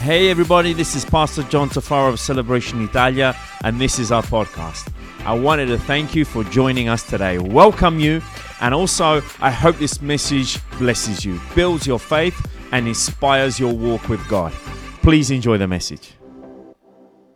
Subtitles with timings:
[0.00, 4.92] Hey, everybody, this is Pastor John Tafaro of Celebration Italia, and this is our podcast.
[5.26, 8.22] I wanted to thank you for joining us today, welcome you,
[8.60, 12.40] and also I hope this message blesses you, builds your faith,
[12.70, 14.52] and inspires your walk with God.
[15.02, 16.12] Please enjoy the message.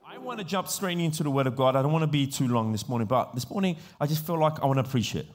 [0.06, 1.74] I want to jump straight into the Word of God.
[1.74, 4.38] I don't want to be too long this morning, but this morning I just feel
[4.38, 5.26] like I want to preach it.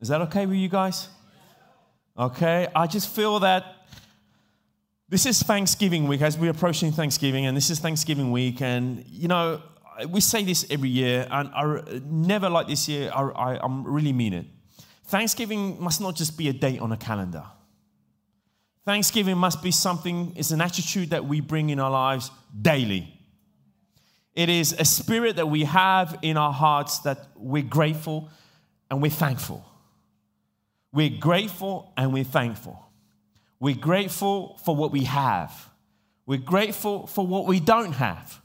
[0.00, 1.08] Is that okay with you guys?
[2.18, 3.81] Okay, I just feel that
[5.12, 8.62] this is Thanksgiving week as we're approaching Thanksgiving, and this is Thanksgiving week.
[8.62, 9.60] And, you know,
[10.08, 14.14] we say this every year, and I never like this year, I, I, I really
[14.14, 14.46] mean it.
[15.04, 17.44] Thanksgiving must not just be a date on a calendar.
[18.86, 22.30] Thanksgiving must be something, it's an attitude that we bring in our lives
[22.62, 23.12] daily.
[24.34, 28.30] It is a spirit that we have in our hearts that we're grateful
[28.90, 29.62] and we're thankful.
[30.90, 32.88] We're grateful and we're thankful.
[33.62, 35.70] We're grateful for what we have.
[36.26, 38.42] We're grateful for what we don't have.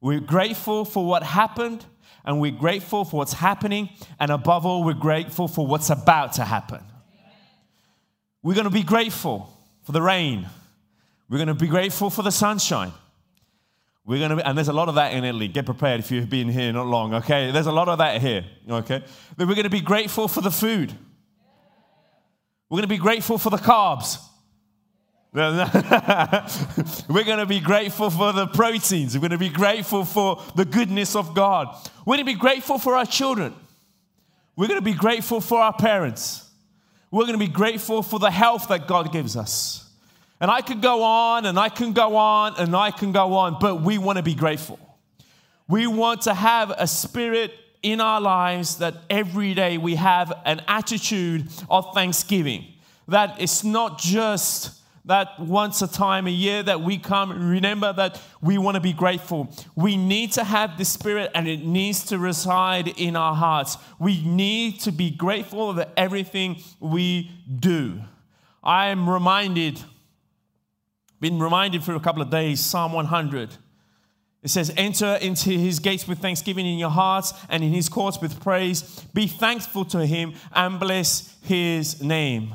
[0.00, 1.84] We're grateful for what happened,
[2.24, 6.44] and we're grateful for what's happening, and above all, we're grateful for what's about to
[6.46, 6.82] happen.
[8.42, 10.48] We're going to be grateful for the rain.
[11.28, 12.92] We're going to be grateful for the sunshine.
[14.06, 15.48] We're going to be, and there's a lot of that in Italy.
[15.48, 17.50] Get prepared if you've been here not long, okay?
[17.50, 19.04] There's a lot of that here, okay?
[19.36, 20.94] Then we're going to be grateful for the food.
[22.70, 24.28] We're going to be grateful for the carbs.
[25.34, 29.14] We're going to be grateful for the proteins.
[29.14, 31.68] We're going to be grateful for the goodness of God.
[32.04, 33.54] We're going to be grateful for our children.
[34.56, 36.50] We're going to be grateful for our parents.
[37.12, 39.88] We're going to be grateful for the health that God gives us.
[40.40, 43.58] And I could go on and I can go on and I can go on,
[43.60, 44.80] but we want to be grateful.
[45.68, 50.62] We want to have a spirit in our lives that every day we have an
[50.66, 52.66] attitude of thanksgiving.
[53.06, 58.20] That it's not just that once a time a year that we come remember that
[58.40, 62.18] we want to be grateful we need to have the spirit and it needs to
[62.18, 68.00] reside in our hearts we need to be grateful for everything we do
[68.62, 69.80] i am reminded
[71.20, 73.56] been reminded for a couple of days psalm 100
[74.42, 78.20] it says, Enter into his gates with thanksgiving in your hearts and in his courts
[78.20, 78.82] with praise.
[79.12, 82.54] Be thankful to him and bless his name.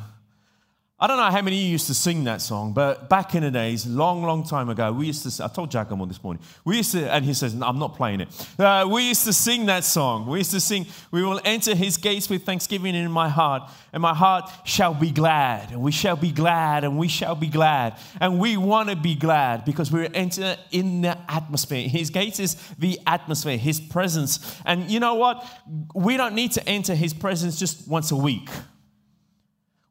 [0.98, 3.44] I don't know how many of you used to sing that song, but back in
[3.44, 5.44] the days, long, long time ago, we used to.
[5.44, 6.42] I told Giacomo this morning.
[6.64, 9.34] We used to, and he says, no, "I'm not playing it." Uh, we used to
[9.34, 10.26] sing that song.
[10.26, 14.02] We used to sing, "We will enter His gates with thanksgiving in my heart, and
[14.02, 17.98] my heart shall be glad, and we shall be glad, and we shall be glad,
[18.22, 21.90] and we want to be glad because we're entering in the atmosphere.
[21.90, 25.46] His gates is the atmosphere, His presence, and you know what?
[25.94, 28.50] We don't need to enter His presence just once a week."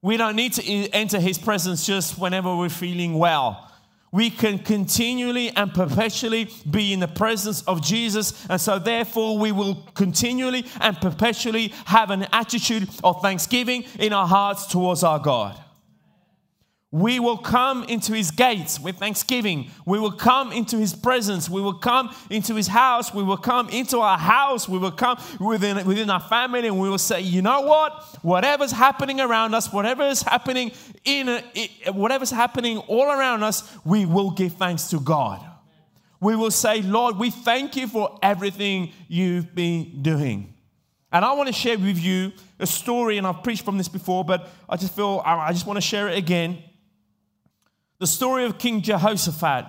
[0.04, 3.70] We don't need to enter his presence just whenever we're feeling well.
[4.12, 8.46] We can continually and perpetually be in the presence of Jesus.
[8.50, 14.26] And so, therefore, we will continually and perpetually have an attitude of thanksgiving in our
[14.26, 15.58] hearts towards our God.
[16.94, 19.68] We will come into his gates with thanksgiving.
[19.84, 21.50] We will come into his presence.
[21.50, 23.12] We will come into his house.
[23.12, 24.68] We will come into our house.
[24.68, 28.00] We will come within, within our family and we will say, you know what?
[28.22, 30.70] Whatever's happening around us, whatever is happening
[31.04, 31.42] in
[31.88, 35.44] whatever's happening all around us, we will give thanks to God.
[36.20, 40.54] We will say, Lord, we thank you for everything you've been doing.
[41.10, 42.30] And I want to share with you
[42.60, 45.76] a story, and I've preached from this before, but I just feel I just want
[45.76, 46.62] to share it again
[47.98, 49.66] the story of King Jehoshaphat.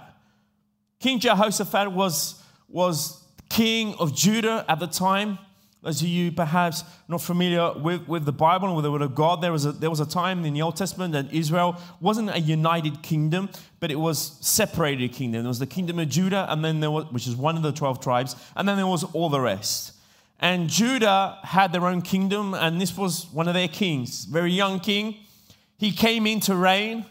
[0.99, 5.37] King Jehoshaphat was, was king of Judah at the time.
[5.83, 9.13] Those of you perhaps not familiar with, with the Bible and with the Word of
[9.13, 12.31] God, there was, a, there was a time in the Old Testament that Israel wasn't
[12.31, 13.49] a united kingdom,
[13.79, 15.43] but it was separated kingdom.
[15.43, 17.71] There was the kingdom of Judah, and then there was, which is one of the
[17.71, 19.93] 12 tribes, and then there was all the rest.
[20.39, 24.79] And Judah had their own kingdom, and this was one of their kings, very young
[24.79, 25.17] king.
[25.77, 27.05] He came in to reign,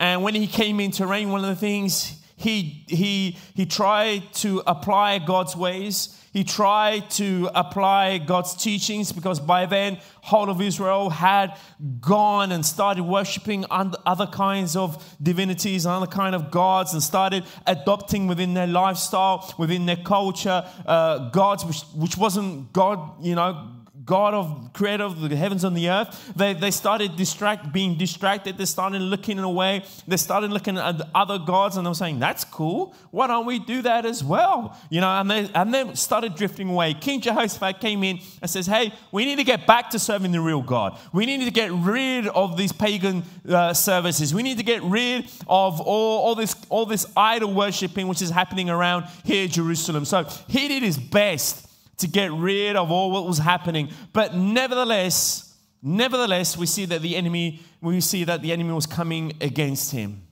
[0.00, 4.62] and when he came into reign, one of the things he, he, he tried to
[4.66, 6.16] apply God's ways.
[6.32, 11.58] He tried to apply God's teachings because by then, whole of Israel had
[12.00, 17.44] gone and started worshiping other kinds of divinities and other kind of gods and started
[17.66, 23.79] adopting within their lifestyle, within their culture, uh, gods which, which wasn't God, you know,
[24.04, 28.56] God of creator of the heavens and the earth, they, they started distract, being distracted.
[28.56, 29.84] They started looking away.
[30.06, 32.94] They started looking at other gods and they were saying, That's cool.
[33.10, 34.76] Why don't we do that as well?
[34.90, 36.94] You know, and they, and they started drifting away.
[36.94, 40.40] King Jehoshaphat came in and says, Hey, we need to get back to serving the
[40.40, 40.98] real God.
[41.12, 44.34] We need to get rid of these pagan uh, services.
[44.34, 48.30] We need to get rid of all, all, this, all this idol worshiping which is
[48.30, 50.04] happening around here Jerusalem.
[50.04, 51.69] So he did his best
[52.00, 53.90] to get rid of all what was happening.
[54.12, 59.32] But nevertheless, nevertheless, we see that the enemy, we see that the enemy was coming
[59.40, 60.22] against him.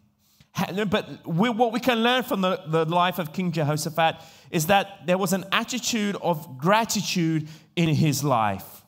[0.88, 4.16] But we, what we can learn from the, the life of King Jehoshaphat
[4.50, 8.82] is that there was an attitude of gratitude in his life.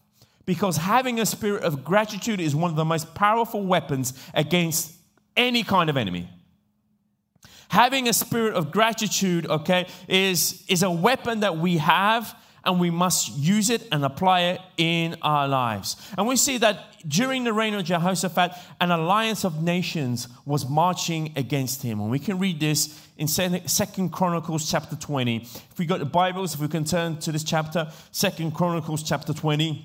[0.46, 4.92] Because having a spirit of gratitude is one of the most powerful weapons against
[5.36, 6.28] any kind of enemy.
[7.68, 12.34] Having a spirit of gratitude, okay, is, is a weapon that we have
[12.64, 15.96] and we must use it and apply it in our lives.
[16.16, 21.32] And we see that during the reign of Jehoshaphat, an alliance of nations was marching
[21.36, 22.00] against him.
[22.00, 25.36] And we can read this in Second Chronicles chapter 20.
[25.36, 29.32] If we got the Bibles, if we can turn to this chapter, Second Chronicles chapter
[29.32, 29.84] 20,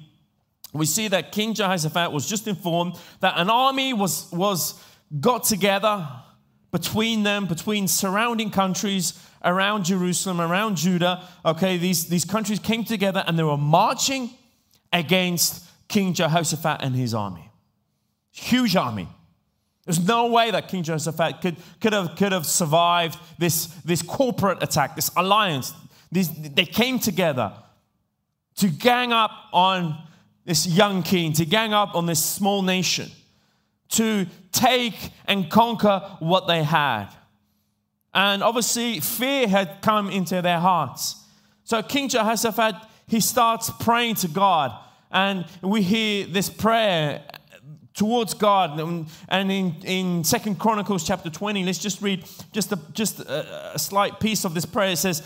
[0.74, 4.82] we see that King Jehoshaphat was just informed that an army was, was
[5.20, 6.08] got together
[6.76, 9.14] between them, between surrounding countries
[9.46, 11.24] around Jerusalem, around Judah.
[11.46, 14.32] Okay, these, these countries came together and they were marching
[14.92, 17.50] against King Jehoshaphat and his army.
[18.34, 19.08] Huge army.
[19.86, 24.62] There's no way that King Jehoshaphat could, could, have, could have survived this, this corporate
[24.62, 25.72] attack, this alliance.
[26.12, 27.54] These, they came together
[28.58, 29.98] to gang up on
[30.44, 33.10] this young king, to gang up on this small nation,
[33.90, 37.08] to take and conquer what they had.
[38.14, 41.22] And obviously, fear had come into their hearts.
[41.66, 42.76] So King Jehoshaphat,
[43.08, 44.72] he starts praying to God.
[45.12, 47.24] And we hear this prayer
[47.94, 48.80] towards God.
[49.30, 53.80] And in, in Second Chronicles chapter 20, let's just read just, a, just a, a
[53.80, 54.92] slight piece of this prayer.
[54.92, 55.24] It says,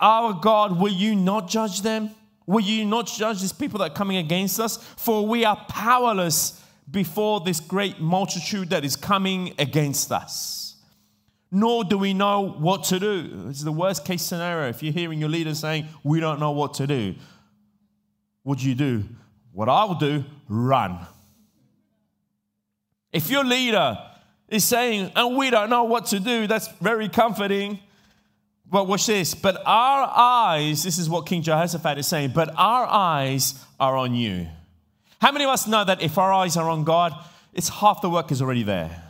[0.00, 2.10] Our God, will you not judge them?
[2.46, 4.76] Will you not judge these people that are coming against us?
[4.96, 6.59] For we are powerless
[6.90, 10.60] before this great multitude that is coming against us
[11.50, 13.46] nor do we know what to do.
[13.48, 14.68] It's the worst case scenario.
[14.68, 17.14] If you're hearing your leader saying, We don't know what to do,
[18.42, 19.04] what do you do?
[19.52, 21.06] What I will do, run.
[23.12, 23.98] If your leader
[24.48, 27.80] is saying, and we don't know what to do, that's very comforting.
[28.64, 29.34] But watch this.
[29.34, 34.14] But our eyes, this is what King Jehoshaphat is saying, but our eyes are on
[34.14, 34.46] you.
[35.20, 37.12] How many of us know that if our eyes are on God,
[37.52, 39.02] it's half the work is already there?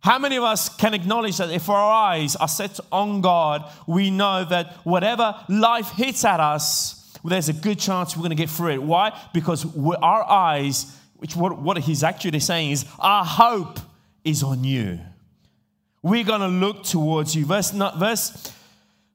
[0.00, 4.10] How many of us can acknowledge that if our eyes are set on God, we
[4.10, 8.50] know that whatever life hits at us, there's a good chance we're going to get
[8.50, 8.82] through it.
[8.82, 9.18] Why?
[9.32, 9.64] Because
[10.02, 13.80] our eyes, which what, what he's actually saying is, our hope
[14.24, 15.00] is on you.
[16.02, 17.46] We're going to look towards you.
[17.46, 18.52] Verse, verse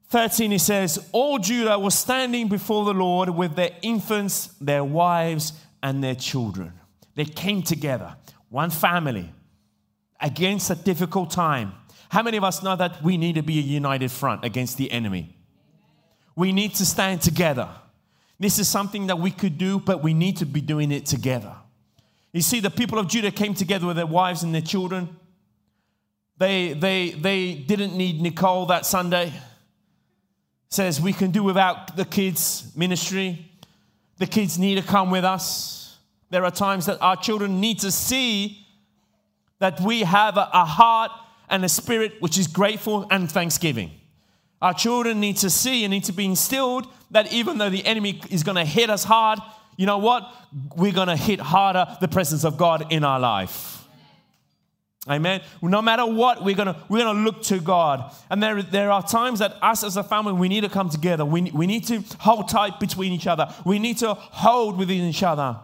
[0.08, 5.52] 13, he says, All Judah was standing before the Lord with their infants, their wives,
[5.82, 6.72] and their children.
[7.14, 8.16] They came together,
[8.48, 9.32] one family
[10.20, 11.72] against a difficult time.
[12.10, 14.90] How many of us know that we need to be a united front against the
[14.90, 15.36] enemy?
[16.36, 17.68] We need to stand together.
[18.38, 21.54] This is something that we could do, but we need to be doing it together.
[22.32, 25.16] You see, the people of Judah came together with their wives and their children.
[26.38, 29.32] They, they, they didn't need Nicole that Sunday.
[30.70, 33.49] Says we can do without the kids' ministry.
[34.20, 35.96] The kids need to come with us.
[36.28, 38.66] There are times that our children need to see
[39.60, 41.10] that we have a, heart
[41.48, 43.90] and a spirit which is grateful and thanksgiving.
[44.60, 48.20] Our children need to see and need to be instilled that even though the enemy
[48.28, 49.38] is going to hit us hard,
[49.78, 50.30] you know what?
[50.76, 53.79] We're going to hit harder the presence of God in our life.
[55.08, 55.40] Amen.
[55.62, 58.14] No matter what, we're gonna we're gonna look to God.
[58.28, 61.24] And there, there are times that us as a family we need to come together.
[61.24, 63.52] We, we need to hold tight between each other.
[63.64, 65.58] We need to hold within each other.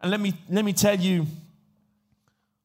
[0.00, 1.26] And let me let me tell you,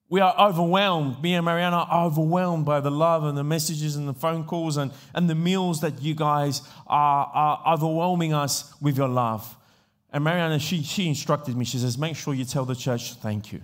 [0.09, 1.21] we are overwhelmed.
[1.21, 4.77] Me and Mariana are overwhelmed by the love and the messages and the phone calls
[4.77, 9.55] and, and the meals that you guys are, are overwhelming us with your love.
[10.11, 13.51] And Mariana, she, she instructed me, she says, make sure you tell the church thank
[13.51, 13.61] you.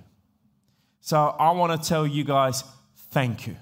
[1.01, 2.63] So I want to tell you guys
[3.12, 3.55] thank you.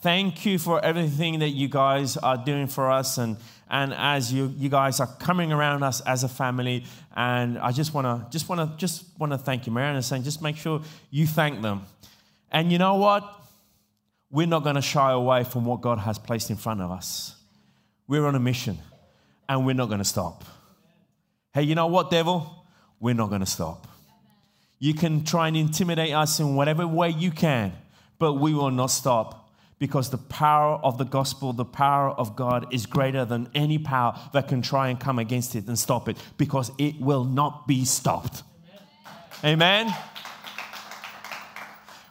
[0.00, 3.36] Thank you for everything that you guys are doing for us and,
[3.70, 6.84] and as you, you guys are coming around us as a family.
[7.16, 9.72] And I just want to just want to just want to thank you.
[9.72, 11.86] Mariana saying, just make sure you thank them.
[12.52, 13.24] And you know what?
[14.30, 17.34] We're not going to shy away from what God has placed in front of us.
[18.06, 18.78] We're on a mission
[19.48, 20.44] and we're not going to stop.
[21.54, 22.58] Hey, you know what, devil?
[23.00, 23.86] we're not going to stop.
[24.78, 27.72] You can try and intimidate us in whatever way you can,
[28.18, 32.72] but we will not stop because the power of the gospel, the power of God
[32.72, 36.16] is greater than any power that can try and come against it and stop it
[36.36, 38.42] because it will not be stopped.
[39.44, 39.86] Amen.
[39.86, 39.96] Amen.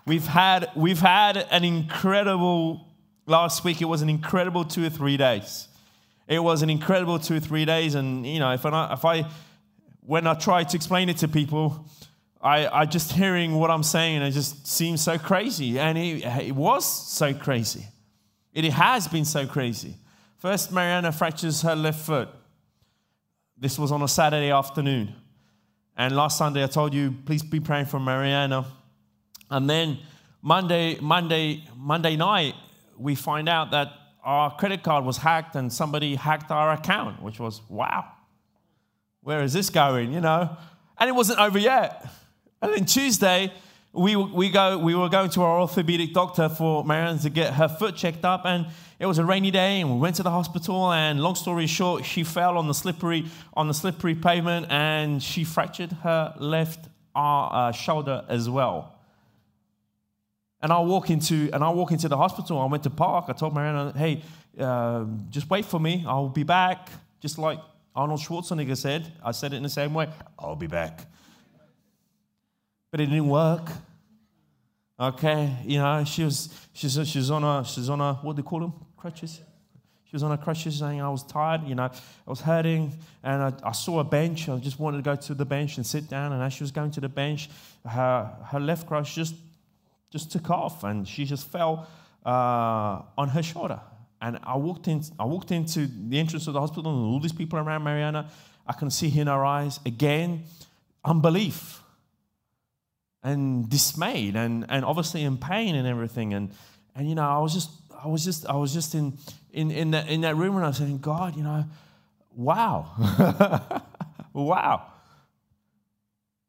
[0.06, 2.88] We've had, we've had an incredible,
[3.26, 5.68] last week it was an incredible two or three days.
[6.28, 7.96] It was an incredible two or three days.
[7.96, 9.26] And, you know, if I, if I
[10.08, 11.86] when I try to explain it to people,
[12.48, 15.78] I, I just hearing what I'm saying, it just seems so crazy.
[15.78, 17.86] And it, it was so crazy.
[18.54, 19.96] It has been so crazy.
[20.38, 22.30] First, Mariana fractures her left foot.
[23.58, 25.14] This was on a Saturday afternoon.
[25.98, 28.66] And last Sunday, I told you, please be praying for Mariana.
[29.52, 30.00] And then
[30.42, 32.56] Monday, Monday, Monday night,
[32.98, 33.90] we find out that
[34.24, 38.06] our credit card was hacked and somebody hacked our account, which was wow.
[39.20, 40.14] Where is this going?
[40.14, 40.56] You know,
[40.98, 42.06] and it wasn't over yet.
[42.62, 43.54] And then Tuesday,
[43.94, 47.68] we, we, go, we were going to our orthopedic doctor for Mariana to get her
[47.68, 48.68] foot checked up, and
[49.00, 50.92] it was a rainy day, and we went to the hospital.
[50.92, 55.44] And long story short, she fell on the slippery on the slippery pavement, and she
[55.44, 58.94] fractured her left uh, shoulder as well.
[60.62, 62.60] And I walk into and I walk into the hospital.
[62.60, 63.26] I went to park.
[63.28, 64.24] I told Mariana, "Hey,
[64.60, 66.04] uh, just wait for me.
[66.08, 67.60] I'll be back." Just like
[67.96, 69.12] Arnold Schwarzenegger said.
[69.24, 70.10] I said it in the same way.
[70.40, 71.06] I'll be back.
[72.92, 73.70] But it didn't work.
[75.00, 78.48] Okay, you know, she was she's she's on a she's on a what do they
[78.48, 79.42] call them crutches.
[80.06, 83.44] She was on her crutches saying I was tired, you know, I was hurting, and
[83.44, 84.48] I, I, saw a bench.
[84.48, 86.32] I just wanted to go to the bench and sit down.
[86.32, 87.50] And as she was going to the bench,
[87.86, 89.36] her her left crutch just
[90.10, 91.88] just took off and she just fell
[92.26, 93.80] uh, on her shoulder.
[94.22, 97.34] And I walked in, I walked into the entrance of the hospital and all these
[97.34, 98.30] people around Mariana.
[98.66, 100.44] I can see in her eyes again
[101.06, 101.84] unbelief
[103.24, 106.34] and dismayed and, and obviously in pain and everything.
[106.34, 106.52] And
[106.96, 107.70] and you know, I was just
[108.04, 109.18] I was just I was just in
[109.52, 111.66] in, in that in that room and I was saying, God, you know,
[112.36, 113.82] wow.
[114.34, 114.92] wow.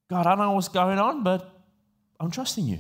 [0.09, 1.51] God, I don't know what's going on, but
[2.19, 2.79] I'm trusting you.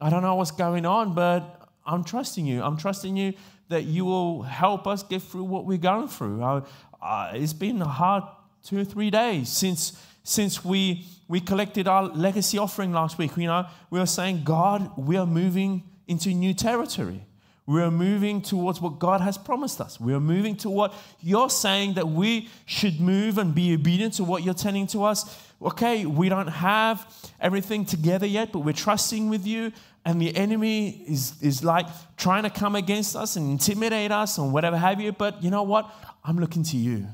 [0.00, 2.62] I don't know what's going on, but I'm trusting you.
[2.62, 3.34] I'm trusting you
[3.68, 6.42] that you will help us get through what we're going through.
[6.42, 6.64] Uh,
[7.00, 8.24] uh, it's been a hard
[8.62, 13.36] two or three days since since we we collected our legacy offering last week.
[13.38, 17.22] You know, we were saying, God, we are moving into new territory.
[17.64, 19.98] We are moving towards what God has promised us.
[19.98, 24.24] We are moving to what you're saying that we should move and be obedient to
[24.24, 25.24] what you're telling to us.
[25.62, 27.06] Okay, we don't have
[27.40, 29.72] everything together yet, but we're trusting with you
[30.04, 31.86] and the enemy is, is like
[32.16, 35.12] trying to come against us and intimidate us and whatever have you.
[35.12, 35.88] But you know what?
[36.24, 37.06] I'm looking to you.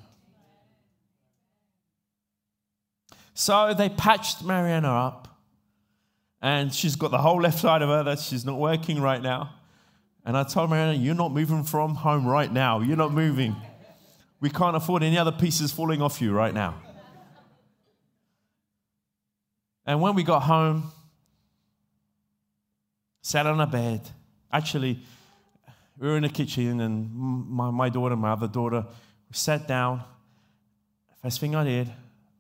[3.39, 5.29] So they patched Mariana up,
[6.43, 9.55] and she's got the whole left side of her that she's not working right now.
[10.25, 12.81] And I told Mariana, You're not moving from home right now.
[12.81, 13.55] You're not moving.
[14.41, 16.83] We can't afford any other pieces falling off you right now.
[19.87, 20.91] And when we got home,
[23.23, 24.01] sat on a bed.
[24.53, 24.99] Actually,
[25.97, 30.03] we were in the kitchen, and my, my daughter, my other daughter, we sat down.
[31.23, 31.89] First thing I did,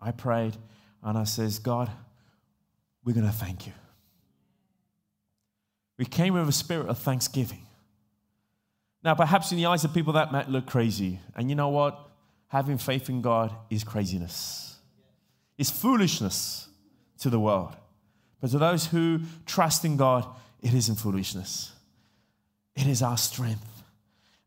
[0.00, 0.56] I prayed,
[1.02, 1.90] and I says, God,
[3.04, 3.72] we're going to thank you.
[5.96, 7.66] We came with a spirit of thanksgiving.
[9.02, 11.20] Now, perhaps in the eyes of people, that might look crazy.
[11.34, 11.98] And you know what?
[12.48, 14.76] Having faith in God is craziness,
[15.56, 16.68] it's foolishness
[17.18, 17.76] to the world.
[18.40, 20.24] But to those who trust in God,
[20.62, 21.72] it isn't foolishness.
[22.76, 23.82] It is our strength.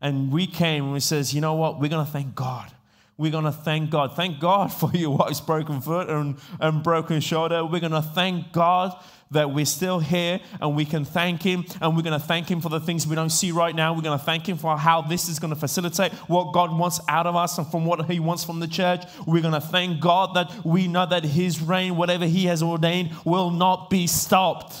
[0.00, 1.78] And we came and we says, you know what?
[1.78, 2.72] We're going to thank God.
[3.16, 4.16] We're going to thank God.
[4.16, 7.64] Thank God for your wife's broken foot and, and broken shoulder.
[7.64, 8.96] We're going to thank God
[9.32, 11.64] that we're still here and we can thank Him.
[11.80, 13.94] And we're going to thank Him for the things we don't see right now.
[13.94, 17.00] We're going to thank Him for how this is going to facilitate what God wants
[17.08, 19.04] out of us and from what He wants from the church.
[19.26, 23.12] We're going to thank God that we know that His reign, whatever He has ordained,
[23.24, 24.74] will not be stopped.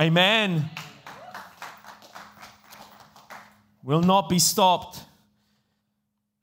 [0.00, 0.70] Amen.
[3.82, 5.00] Will not be stopped.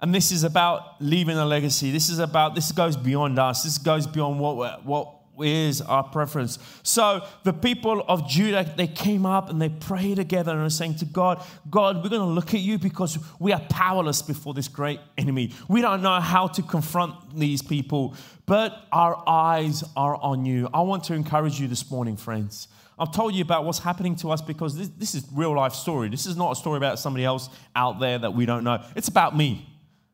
[0.02, 1.92] And this is about leaving a legacy.
[1.92, 3.64] This is about, this goes beyond us.
[3.64, 6.60] This goes beyond what, what is our preference.
[6.84, 10.96] So the people of Judah, they came up and they prayed together and were saying
[10.96, 14.68] to God, God, we're going to look at you because we are powerless before this
[14.68, 15.54] great enemy.
[15.68, 18.16] We don't know how to confront these people,
[18.46, 20.68] but our eyes are on you.
[20.74, 22.68] I want to encourage you this morning, friends.
[23.00, 26.10] I've told you about what's happening to us because this, this is real life story.
[26.10, 28.84] This is not a story about somebody else out there that we don't know.
[28.96, 29.71] It's about me.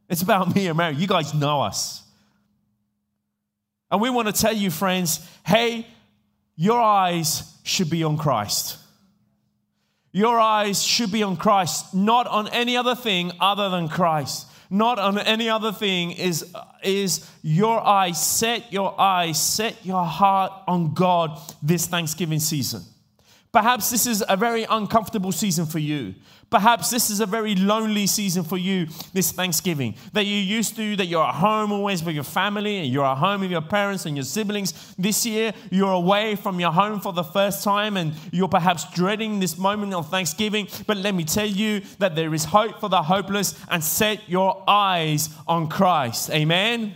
[0.10, 0.96] It's about me and Mary.
[0.96, 2.04] You guys know us.
[3.92, 5.88] And we want to tell you, friends, hey,
[6.56, 8.78] your eyes should be on Christ.
[10.12, 14.48] Your eyes should be on Christ, not on any other thing other than Christ.
[14.70, 20.52] Not on any other thing is, is your eyes, set your eyes, set your heart
[20.68, 22.82] on God this Thanksgiving season.
[23.52, 26.14] Perhaps this is a very uncomfortable season for you.
[26.50, 29.96] Perhaps this is a very lonely season for you this Thanksgiving.
[30.14, 33.18] That you're used to, that you're at home always with your family, and you're at
[33.18, 34.96] home with your parents and your siblings.
[34.98, 39.40] This year, you're away from your home for the first time, and you're perhaps dreading
[39.40, 40.70] this moment of Thanksgiving.
[40.86, 44.64] But let me tell you that there is hope for the hopeless, and set your
[44.70, 46.30] eyes on Christ.
[46.30, 46.96] Amen.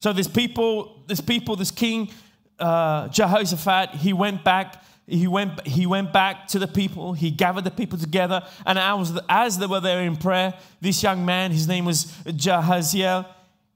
[0.00, 2.10] So, this people, this people, this king,
[2.58, 7.12] uh, Jehoshaphat, he went back he went, he went back to the people.
[7.12, 8.46] He gathered the people together.
[8.64, 13.26] And as, as they were there in prayer, this young man, his name was Jahaziel,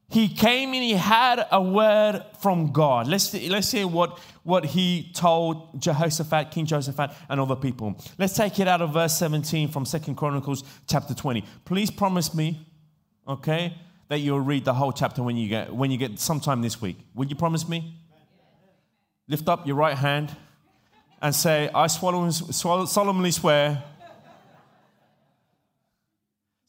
[0.08, 3.08] he came and he had a word from God.
[3.08, 8.00] Let's, let's hear what, what he told Jehoshaphat, King Jehoshaphat, and other people.
[8.16, 11.44] Let's take it out of verse 17 from Second Chronicles chapter 20.
[11.64, 12.68] Please promise me,
[13.26, 13.76] okay,
[14.08, 16.98] that you'll read the whole chapter when you get, when you get sometime this week.
[17.16, 17.96] Will you promise me?
[19.28, 20.34] Lift up your right hand
[21.20, 23.82] and say, I solemnly swear.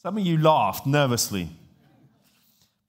[0.01, 1.49] Some of you laughed nervously.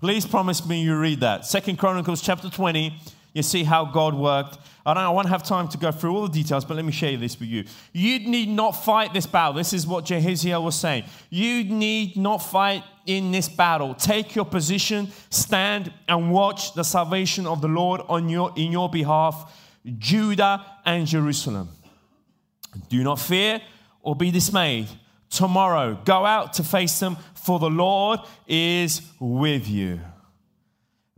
[0.00, 1.44] Please promise me you read that.
[1.44, 2.98] Second Chronicles chapter 20.
[3.32, 4.58] You see how God worked.
[4.84, 6.92] I don't I won't have time to go through all the details, but let me
[6.92, 7.64] share this with you.
[7.92, 9.52] You need not fight this battle.
[9.52, 11.04] This is what Jahaziel was saying.
[11.30, 13.94] You need not fight in this battle.
[13.94, 18.88] Take your position, stand, and watch the salvation of the Lord on your, in your
[18.88, 19.54] behalf
[19.98, 21.68] Judah and Jerusalem.
[22.88, 23.60] Do not fear
[24.02, 24.88] or be dismayed.
[25.30, 30.00] Tomorrow, go out to face them, for the Lord is with you.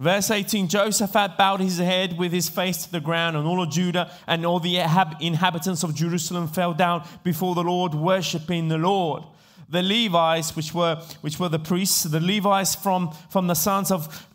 [0.00, 3.70] Verse 18 Josaphat bowed his head with his face to the ground, and all of
[3.70, 9.24] Judah and all the inhabitants of Jerusalem fell down before the Lord, worshiping the Lord.
[9.68, 14.26] The Levites, which were, which were the priests, the Levites from, from the sons of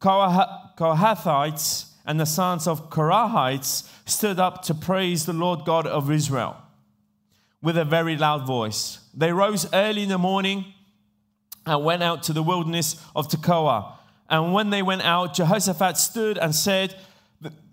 [0.00, 6.56] Kohathites, and the sons of Korahites stood up to praise the Lord God of Israel
[7.60, 9.00] with a very loud voice.
[9.12, 10.66] They rose early in the morning
[11.66, 13.94] and went out to the wilderness of Tekoa.
[14.34, 16.96] And when they went out, Jehoshaphat stood and said,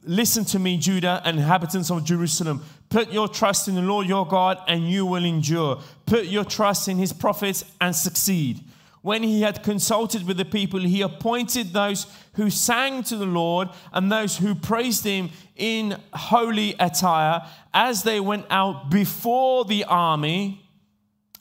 [0.04, 2.64] Listen to me, Judah and inhabitants of Jerusalem.
[2.90, 5.82] Put your trust in the Lord your God, and you will endure.
[6.06, 8.64] Put your trust in his prophets and succeed.
[9.02, 13.70] When he had consulted with the people, he appointed those who sang to the Lord
[13.92, 17.42] and those who praised him in holy attire
[17.74, 20.64] as they went out before the army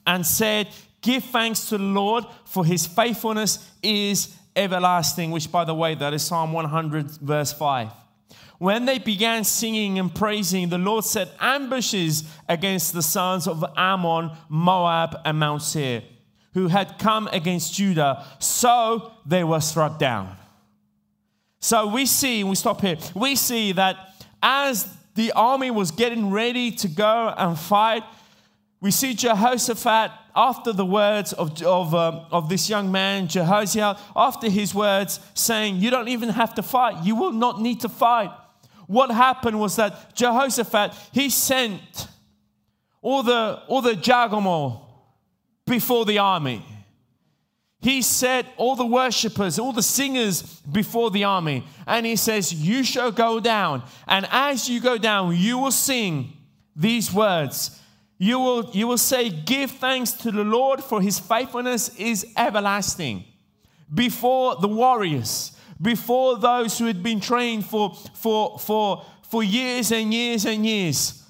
[0.06, 0.68] and said,
[1.02, 5.30] Give thanks to the Lord, for his faithfulness is everlasting.
[5.30, 7.90] Which, by the way, that is Psalm 100, verse 5.
[8.58, 14.32] When they began singing and praising, the Lord set ambushes against the sons of Ammon,
[14.48, 16.02] Moab, and Mount Seir
[16.54, 20.36] who had come against Judah, so they were struck down.
[21.60, 23.96] So we see, we stop here, we see that
[24.42, 28.02] as the army was getting ready to go and fight,
[28.80, 34.48] we see Jehoshaphat, after the words of, of, um, of this young man, Jehoshaphat, after
[34.48, 38.30] his words saying, You don't even have to fight, you will not need to fight.
[38.86, 42.08] What happened was that Jehoshaphat, he sent
[43.02, 44.90] all the, all the Giacomo,
[45.70, 46.64] before the army.
[47.80, 51.64] He set all the worshippers, all the singers before the army.
[51.86, 53.84] And he says, You shall go down.
[54.06, 56.36] And as you go down, you will sing
[56.76, 57.79] these words.
[58.22, 63.24] You will, you will say, Give thanks to the Lord, for his faithfulness is everlasting.
[63.92, 70.12] Before the warriors, before those who had been trained for, for, for, for years and
[70.12, 71.24] years and years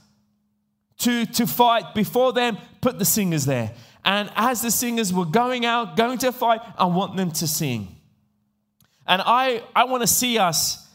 [0.98, 3.72] to, to fight, before them, put the singers there.
[4.04, 8.00] And as the singers were going out, going to fight, I want them to sing.
[9.06, 10.88] And I, I want to see us,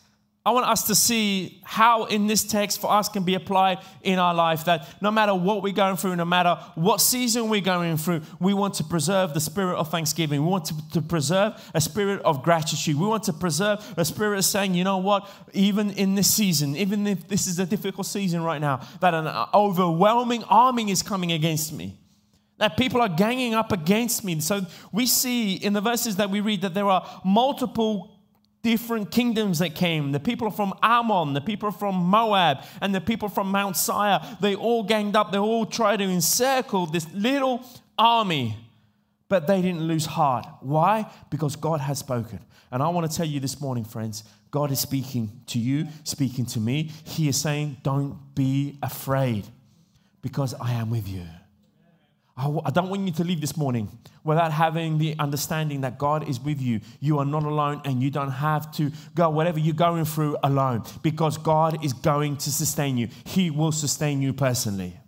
[0.46, 4.20] I want us to see how in this text for us can be applied in
[4.20, 7.98] our life that no matter what we're going through, no matter what season we're going
[7.98, 10.44] through, we want to preserve the spirit of thanksgiving.
[10.44, 12.96] We want to, to preserve a spirit of gratitude.
[12.96, 16.76] We want to preserve a spirit of saying, you know what, even in this season,
[16.76, 21.32] even if this is a difficult season right now, that an overwhelming arming is coming
[21.32, 21.98] against me
[22.58, 24.40] that people are ganging up against me.
[24.40, 24.62] So
[24.94, 28.15] we see in the verses that we read that there are multiple
[28.66, 30.12] different kingdoms that came.
[30.12, 34.20] The people from Ammon, the people from Moab, and the people from Mount Seir.
[34.42, 35.32] They all ganged up.
[35.32, 37.64] They all tried to encircle this little
[37.96, 38.58] army.
[39.28, 40.46] but they didn't lose heart.
[40.62, 41.10] Why?
[41.30, 42.40] Because God had spoken.
[42.72, 46.46] And I want to tell you this morning, friends, God is speaking to you, speaking
[46.48, 46.92] to me.
[47.04, 49.46] He is saying, Don't be afraid
[50.22, 51.26] because I am with you.
[52.38, 53.88] I don't want you to leave this morning
[54.26, 56.82] without having the understanding that God is with you.
[57.00, 60.84] You are not alone and you don't have to go whatever you're going through alone
[61.02, 63.08] because God is going to sustain you.
[63.24, 65.00] He will sustain you personally.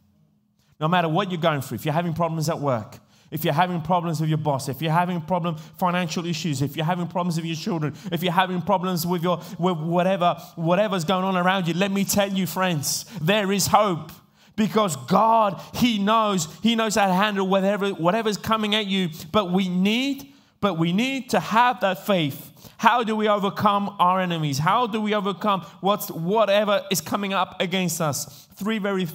[0.79, 3.81] No matter what you're going through, if you're having problems at work, if you're having
[3.81, 7.45] problems with your boss, if you're having problem financial issues, if you're having problems with
[7.45, 11.73] your children, if you're having problems with your with whatever whatever's going on around you,
[11.73, 14.11] let me tell you, friends, there is hope.
[14.57, 19.09] Because God, He knows, He knows how to handle whatever whatever's coming at you.
[19.31, 22.51] But we need, but we need to have that faith.
[22.77, 24.57] How do we overcome our enemies?
[24.57, 28.47] How do we overcome what's whatever is coming up against us?
[28.55, 29.07] Three very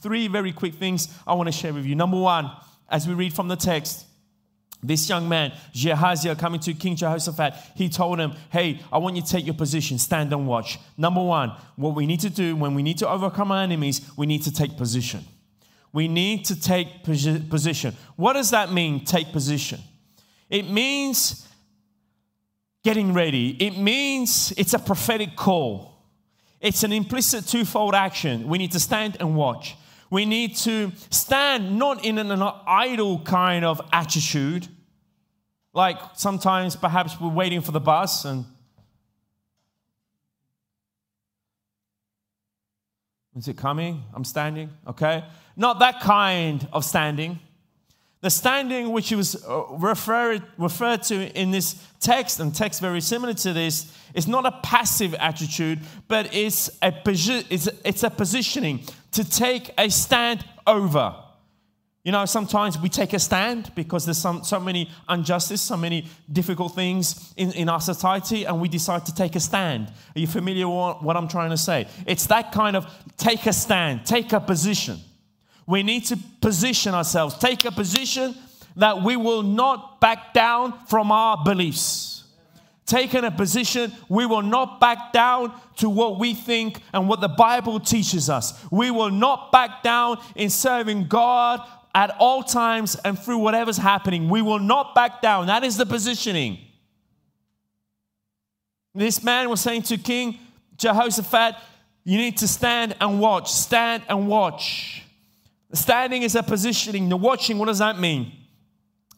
[0.00, 1.96] three very quick things I want to share with you.
[1.96, 2.50] Number one,
[2.88, 4.06] as we read from the text,
[4.86, 9.22] this young man, Jahaziel, coming to King Jehoshaphat, he told him, Hey, I want you
[9.22, 10.78] to take your position, stand and watch.
[10.96, 14.26] Number one, what we need to do when we need to overcome our enemies, we
[14.26, 15.24] need to take position.
[15.92, 17.94] We need to take position.
[18.16, 19.80] What does that mean, take position?
[20.50, 21.48] It means
[22.82, 26.02] getting ready, it means it's a prophetic call,
[26.60, 28.48] it's an implicit twofold action.
[28.48, 29.76] We need to stand and watch.
[30.14, 34.68] We need to stand not in an idle kind of attitude,
[35.72, 38.44] like sometimes perhaps we're waiting for the bus and
[43.36, 44.04] Is it coming?
[44.14, 45.24] I'm standing, okay?
[45.56, 47.40] Not that kind of standing.
[48.20, 53.34] The standing which was uh, referred, referred to in this text, and text very similar
[53.34, 59.28] to this, is not a passive attitude, but it's a, it's, it's a positioning to
[59.28, 61.14] take a stand over.
[62.04, 66.06] You know, sometimes we take a stand because there's some, so many injustice, so many
[66.30, 69.88] difficult things in, in our society, and we decide to take a stand.
[70.14, 71.88] Are you familiar with what I'm trying to say?
[72.06, 74.98] It's that kind of take a stand, take a position.
[75.66, 78.34] We need to position ourselves, take a position
[78.76, 82.13] that we will not back down from our beliefs
[82.86, 87.28] taken a position, we will not back down to what we think and what the
[87.28, 88.62] Bible teaches us.
[88.70, 91.60] We will not back down in serving God
[91.94, 94.28] at all times and through whatever's happening.
[94.28, 95.46] We will not back down.
[95.46, 96.58] That is the positioning.
[98.94, 100.38] This man was saying to King
[100.76, 101.56] Jehoshaphat,
[102.04, 103.52] You need to stand and watch.
[103.52, 105.02] Stand and watch.
[105.72, 107.08] Standing is a positioning.
[107.08, 108.32] The watching, what does that mean?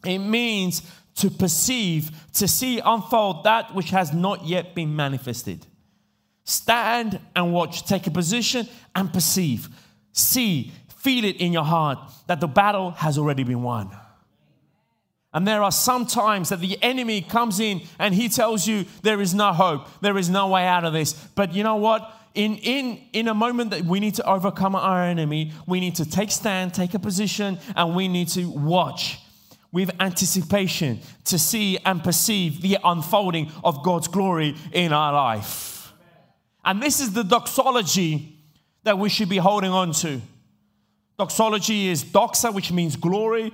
[0.05, 0.83] It means
[1.17, 5.67] to perceive, to see unfold that which has not yet been manifested.
[6.45, 9.69] Stand and watch, take a position and perceive.
[10.13, 13.91] See, feel it in your heart that the battle has already been won.
[15.33, 19.21] And there are some times that the enemy comes in and he tells you there
[19.21, 21.13] is no hope, there is no way out of this.
[21.13, 22.13] But you know what?
[22.35, 26.09] In, in, in a moment that we need to overcome our enemy, we need to
[26.09, 29.19] take stand, take a position, and we need to watch
[29.77, 35.93] with anticipation to see and perceive the unfolding of God's glory in our life.
[36.65, 38.39] And this is the doxology
[38.85, 40.23] that we should be holding on to.
[41.19, 43.53] Doxology is doxa, which means glory,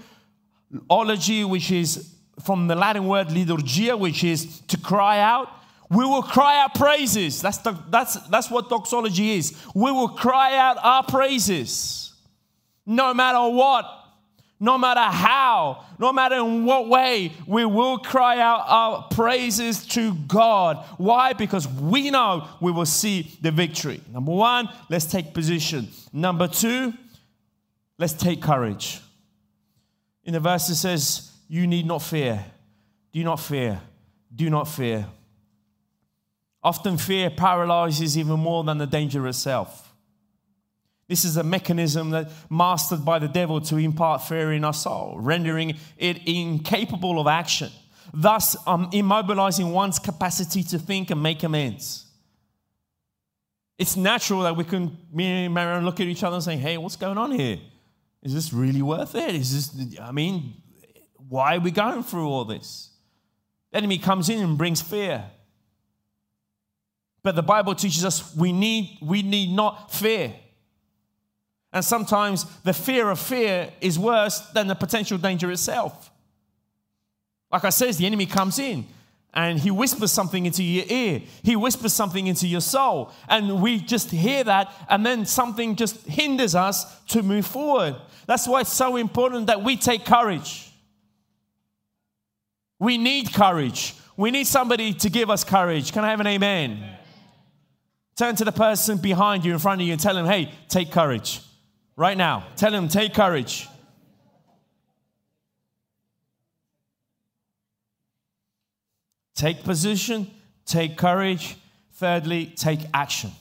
[0.89, 5.49] ology, which is from the Latin word liturgia, which is to cry out.
[5.91, 7.43] We will cry out praises.
[7.43, 9.61] That's, the, that's, that's what doxology is.
[9.75, 12.15] We will cry out our praises
[12.87, 14.02] no matter what
[14.63, 20.15] no matter how, no matter in what way, we will cry out our praises to
[20.15, 20.87] God.
[20.99, 21.33] Why?
[21.33, 24.01] Because we know we will see the victory.
[24.13, 25.89] Number one, let's take position.
[26.13, 26.95] Number two,
[27.99, 29.01] let's take courage.
[30.23, 32.45] In the verse, it says, You need not fear.
[33.11, 33.81] Do not fear.
[34.33, 35.07] Do not fear.
[36.63, 39.82] Often fear paralyzes even more than the danger itself.
[41.13, 45.19] This is a mechanism that mastered by the devil to impart fear in our soul,
[45.19, 47.71] rendering it incapable of action,
[48.15, 52.07] thus um, immobilizing one's capacity to think and make amends.
[53.77, 56.79] It's natural that we can, me and Mariana, look at each other and say, hey,
[56.79, 57.59] what's going on here?
[58.23, 59.35] Is this really worth it?
[59.35, 60.63] Is this, I mean,
[61.29, 62.89] why are we going through all this?
[63.71, 65.27] The enemy comes in and brings fear.
[67.23, 70.37] But the Bible teaches us we need, we need not fear.
[71.73, 76.11] And sometimes the fear of fear is worse than the potential danger itself.
[77.51, 78.87] Like I says, the enemy comes in
[79.35, 81.23] and he whispers something into your ear.
[81.43, 83.13] He whispers something into your soul.
[83.29, 87.97] And we just hear that, and then something just hinders us to move forward.
[88.27, 90.71] That's why it's so important that we take courage.
[92.79, 93.95] We need courage.
[94.17, 95.93] We need somebody to give us courage.
[95.93, 96.73] Can I have an amen?
[96.73, 96.99] amen?
[98.15, 100.91] Turn to the person behind you, in front of you, and tell him, hey, take
[100.91, 101.41] courage.
[101.97, 102.47] Right now.
[102.57, 103.69] Tell him, take courage.
[109.35, 110.31] Take position,
[110.65, 111.57] take courage.
[111.95, 113.33] Thirdly, take action.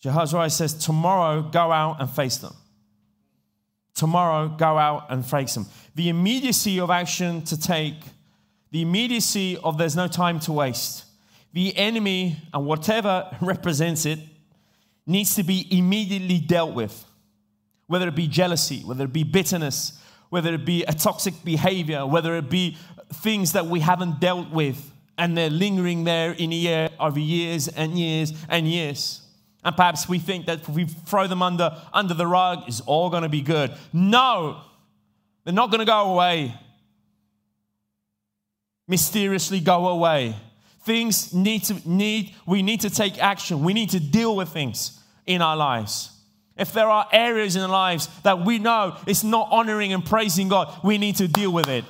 [0.00, 2.54] Jehoshaphat says, Tomorrow go out and face them.
[3.94, 5.66] Tomorrow go out and face them.
[5.94, 7.96] The immediacy of action to take,
[8.70, 11.04] the immediacy of there's no time to waste.
[11.52, 14.20] The enemy and whatever represents it
[15.10, 17.04] needs to be immediately dealt with,
[17.86, 22.36] whether it be jealousy, whether it be bitterness, whether it be a toxic behavior, whether
[22.36, 22.78] it be
[23.14, 27.68] things that we haven't dealt with and they're lingering there in the air over years
[27.68, 29.20] and years and years.
[29.62, 33.10] And perhaps we think that if we throw them under, under the rug, it's all
[33.10, 33.74] going to be good.
[33.92, 34.62] No,
[35.44, 36.54] they're not going to go away.
[38.88, 40.36] Mysteriously go away.
[40.84, 43.62] Things need to need, we need to take action.
[43.62, 46.10] We need to deal with things in our lives.
[46.56, 50.48] If there are areas in our lives that we know it's not honoring and praising
[50.48, 51.84] God, we need to deal with it.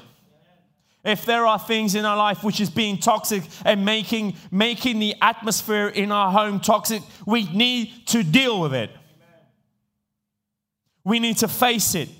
[1.02, 5.14] If there are things in our life which is being toxic and making, making the
[5.22, 8.90] atmosphere in our home toxic, we need to deal with it.
[11.04, 12.10] We need to face it.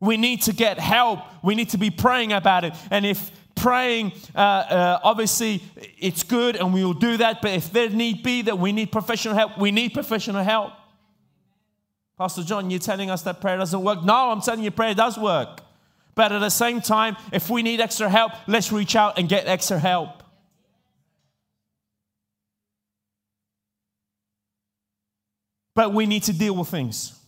[0.00, 1.20] We need to get help.
[1.44, 2.72] We need to be praying about it.
[2.90, 5.62] And if praying, uh, uh, obviously,
[5.98, 7.42] it's good and we will do that.
[7.42, 10.72] But if there need be that we need professional help, we need professional help.
[12.18, 14.04] Pastor John, you're telling us that prayer doesn't work.
[14.04, 15.60] No, I'm telling you, prayer does work.
[16.14, 19.46] But at the same time, if we need extra help, let's reach out and get
[19.46, 20.22] extra help.
[25.74, 27.18] But we need to deal with things.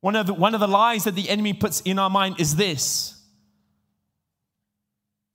[0.00, 2.56] One of, the, one of the lies that the enemy puts in our mind is
[2.56, 3.19] this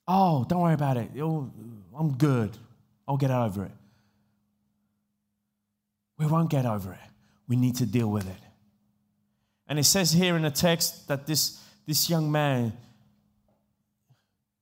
[0.08, 1.10] Oh, don't worry about it.
[1.18, 2.58] I'm good.
[3.08, 3.72] I'll get over it.
[6.18, 7.00] We won't get over it.
[7.48, 8.42] We need to deal with it.
[9.68, 12.74] And it says here in the text that this this young man,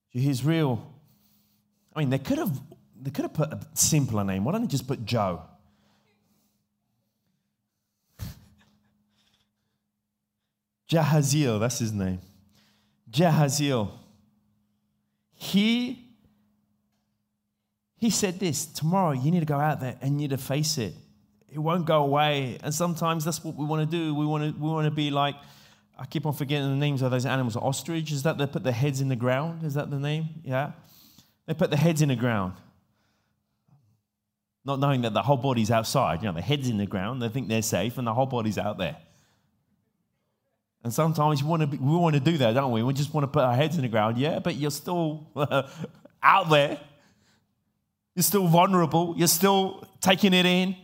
[0.10, 0.86] he's real.
[1.96, 2.60] I mean, they could have
[3.02, 4.46] they could have put a simpler name.
[4.46, 5.42] Why don't they just put Joe?
[10.90, 12.20] Jahaziel, that's his name.
[13.12, 13.92] Jahaziel.
[15.44, 16.00] He
[17.98, 20.78] he said this tomorrow you need to go out there and you need to face
[20.78, 20.94] it.
[21.52, 22.58] It won't go away.
[22.64, 24.16] And sometimes that's what we want to do.
[24.16, 25.36] We want to we want to be like
[26.00, 27.58] I keep on forgetting the names of those animals.
[27.58, 29.64] Ostrich, is that they put their heads in the ground?
[29.64, 30.30] Is that the name?
[30.44, 30.72] Yeah.
[31.46, 32.54] They put their heads in the ground.
[34.66, 36.22] Not knowing that the whole body's outside.
[36.22, 38.58] You know, the head's in the ground, they think they're safe, and the whole body's
[38.58, 38.96] out there.
[40.84, 42.84] And sometimes we want to, be, we want to do that, don't we?
[42.84, 45.28] We just want to put our heads in the ground, yeah, but you're still
[46.24, 46.80] out there.
[48.16, 49.16] You're still vulnerable.
[49.18, 50.76] You're still taking it in.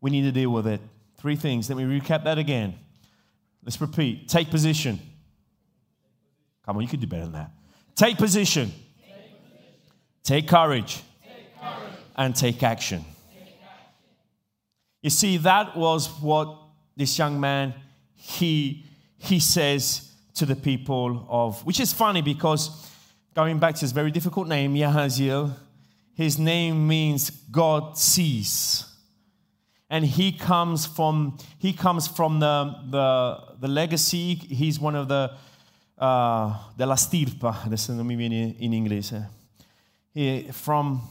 [0.00, 0.80] We need to deal with it.
[1.18, 1.68] Three things.
[1.68, 2.74] Let me recap that again.
[3.64, 4.28] Let's repeat.
[4.28, 5.00] Take position.
[6.64, 7.50] Come on, you can do better than that.
[7.96, 8.72] Take position.
[10.22, 11.02] Take, courage.
[12.16, 13.04] And take action.
[15.02, 16.56] You see, that was what
[16.96, 17.74] this young man
[18.14, 18.84] he
[19.20, 22.90] he says to the people of which is funny because
[23.34, 25.54] going back to his very difficult name, Yahaziel,
[26.14, 28.90] his name means God sees
[29.90, 34.34] and he comes from he comes from the the, the legacy.
[34.36, 35.32] He's one of the
[35.98, 37.66] uh, de la stirpa.
[37.66, 39.28] Adesso non mi viene in inglese.
[40.14, 41.02] He, from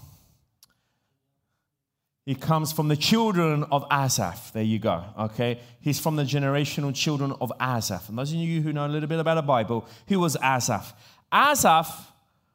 [2.29, 4.51] he comes from the children of Asaph.
[4.53, 5.03] There you go.
[5.17, 8.07] Okay, he's from the generational children of Asaph.
[8.07, 10.93] And those of you who know a little bit about the Bible, who was Asaph?
[11.33, 11.91] Asaph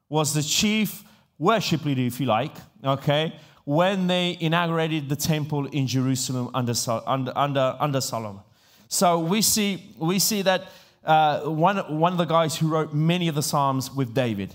[0.09, 1.03] was the chief
[1.41, 2.55] worship leader, if you like.
[2.85, 3.35] Okay,
[3.65, 8.43] when they inaugurated the temple in Jerusalem under, under, under, under Solomon.
[8.87, 10.69] So we see, we see that
[11.05, 14.55] uh, one, one of the guys who wrote many of the Psalms with David,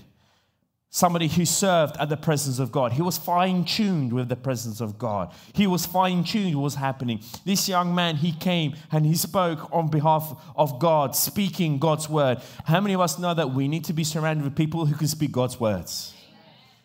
[0.90, 2.92] somebody who served at the presence of God.
[2.92, 5.32] He was fine tuned with the presence of God.
[5.54, 7.22] He was fine tuned what was happening.
[7.44, 12.38] This young man, he came and he spoke on behalf of God, speaking God's word.
[12.64, 15.08] How many of us know that we need to be surrounded with people who can
[15.08, 16.14] speak God's words?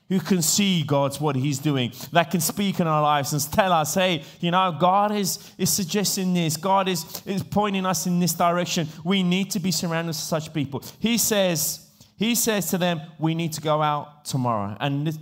[0.08, 3.72] who can see God's what He's doing, that can speak in our lives and tell
[3.72, 8.20] us, hey, you know, God is, is suggesting this, God is, is pointing us in
[8.20, 8.88] this direction.
[9.04, 10.84] We need to be surrounded with such people.
[11.00, 11.85] He says,
[12.18, 14.78] he says to them, we need to go out tomorrow.
[14.80, 15.18] And this,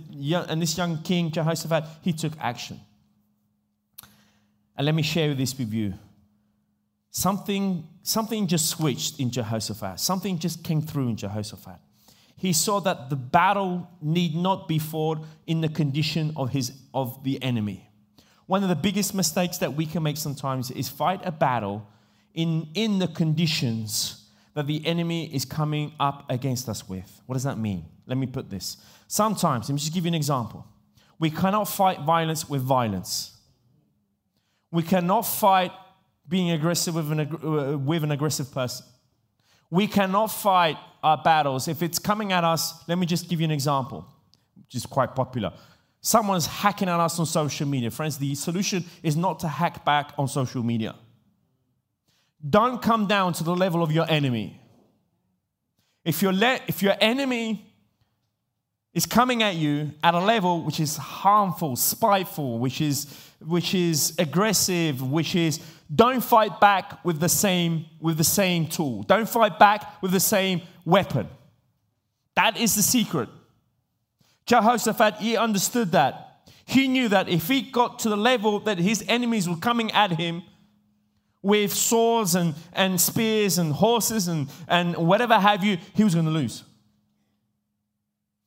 [0.48, 2.80] and this young king, Jehoshaphat, he took action.
[4.76, 5.94] And let me share this with you.
[7.14, 10.00] something, something just switched in Jehoshaphat.
[10.00, 11.78] Something just came through in Jehoshaphat.
[12.36, 17.22] He saw that the battle need not be fought in the condition of, his, of
[17.22, 17.88] the enemy.
[18.46, 21.88] One of the biggest mistakes that we can make sometimes is fight a battle
[22.34, 24.23] in, in the conditions
[24.54, 27.20] that the enemy is coming up against us with.
[27.26, 27.84] What does that mean?
[28.06, 28.76] Let me put this.
[29.08, 30.66] Sometimes, let me just give you an example.
[31.18, 33.36] We cannot fight violence with violence.
[34.70, 35.72] We cannot fight
[36.28, 38.86] being aggressive with an, uh, with an aggressive person.
[39.70, 41.68] We cannot fight our battles.
[41.68, 44.06] If it's coming at us, let me just give you an example,
[44.56, 45.52] which is quite popular.
[46.00, 47.90] Someone's hacking at us on social media.
[47.90, 50.94] Friends, the solution is not to hack back on social media.
[52.48, 54.60] Don't come down to the level of your enemy.
[56.04, 57.72] If, your le- if your enemy
[58.92, 63.06] is coming at you at a level which is harmful, spiteful, which is,
[63.40, 65.60] which is aggressive, which is
[65.94, 69.02] don't fight back with the same with the same tool.
[69.02, 71.28] Don't fight back with the same weapon.
[72.36, 73.28] That is the secret.
[74.46, 76.48] Jehoshaphat, he understood that.
[76.64, 80.12] He knew that if he got to the level that his enemies were coming at
[80.12, 80.42] him
[81.44, 86.24] with swords and, and spears and horses and, and whatever have you, he was going
[86.24, 86.64] to lose.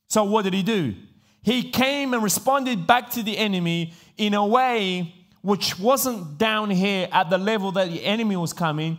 [0.09, 0.95] So, what did he do?
[1.43, 7.07] He came and responded back to the enemy in a way which wasn't down here
[7.11, 8.97] at the level that the enemy was coming,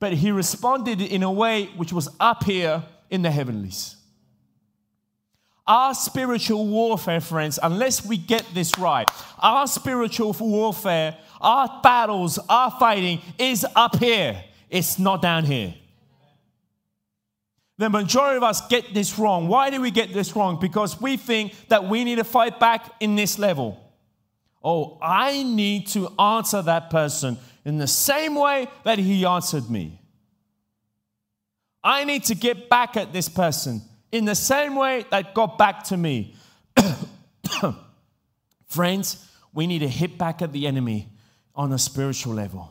[0.00, 3.93] but he responded in a way which was up here in the heavenlies.
[5.66, 12.70] Our spiritual warfare, friends, unless we get this right, our spiritual warfare, our battles, our
[12.72, 14.44] fighting is up here.
[14.68, 15.74] It's not down here.
[17.78, 19.48] The majority of us get this wrong.
[19.48, 20.60] Why do we get this wrong?
[20.60, 23.80] Because we think that we need to fight back in this level.
[24.62, 30.00] Oh, I need to answer that person in the same way that he answered me.
[31.82, 33.82] I need to get back at this person
[34.14, 36.36] in the same way that got back to me.
[38.68, 41.08] Friends, we need to hit back at the enemy
[41.52, 42.70] on a spiritual level.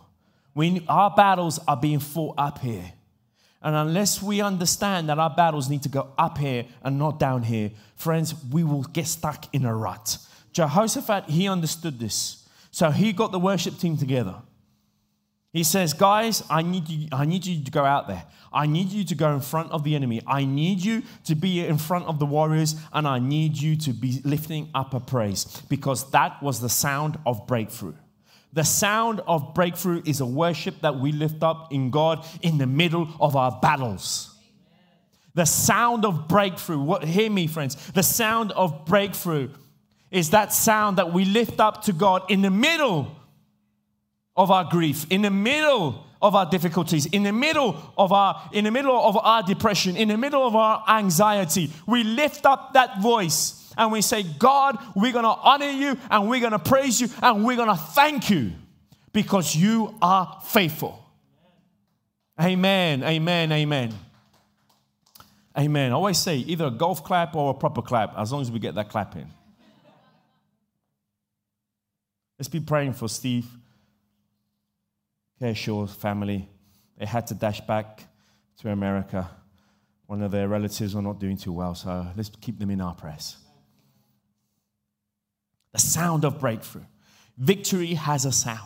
[0.56, 2.94] We, our battles are being fought up here.
[3.62, 7.44] And unless we understand that our battles need to go up here and not down
[7.44, 10.18] here, friends, we will get stuck in a rut.
[10.54, 12.48] Jehoshaphat, he understood this.
[12.72, 14.36] So he got the worship team together.
[15.54, 18.24] He says, Guys, I need, you, I need you to go out there.
[18.52, 20.22] I need you to go in front of the enemy.
[20.28, 23.94] I need you to be in front of the warriors, and I need you to
[23.94, 27.94] be lifting up a praise because that was the sound of breakthrough.
[28.52, 32.68] The sound of breakthrough is a worship that we lift up in God in the
[32.68, 34.36] middle of our battles.
[35.36, 37.76] The sound of breakthrough, what, hear me, friends.
[37.92, 39.50] The sound of breakthrough
[40.12, 43.16] is that sound that we lift up to God in the middle
[44.36, 48.64] of our grief, in the middle of our difficulties, in the middle of our in
[48.64, 51.70] the middle of our depression, in the middle of our anxiety.
[51.86, 56.30] We lift up that voice and we say, God, we're going to honor you and
[56.30, 58.54] we're going to praise you and we're going to thank you
[59.12, 61.00] because you are faithful.
[62.42, 63.94] Amen, amen, amen.
[65.56, 65.92] Amen.
[65.92, 68.58] I always say either a golf clap or a proper clap, as long as we
[68.58, 69.28] get that clap in.
[72.40, 73.46] Let's be praying for Steve
[75.44, 76.48] Kershaw's family.
[76.98, 78.04] They had to dash back
[78.62, 79.30] to America.
[80.08, 82.96] One of their relatives are not doing too well, so let's keep them in our
[82.96, 83.38] prayers
[85.74, 86.86] the sound of breakthrough.
[87.38, 88.60] Victory has a sound.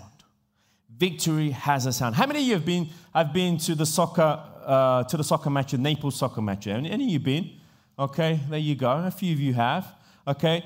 [0.95, 2.15] Victory has a sound.
[2.15, 5.49] How many of you have been, have been to the soccer, uh, to the soccer
[5.49, 6.67] match, the Naples soccer match?
[6.67, 7.51] Any, any of you been?
[7.97, 8.91] Okay, there you go.
[8.91, 9.87] A few of you have.
[10.27, 10.65] Okay.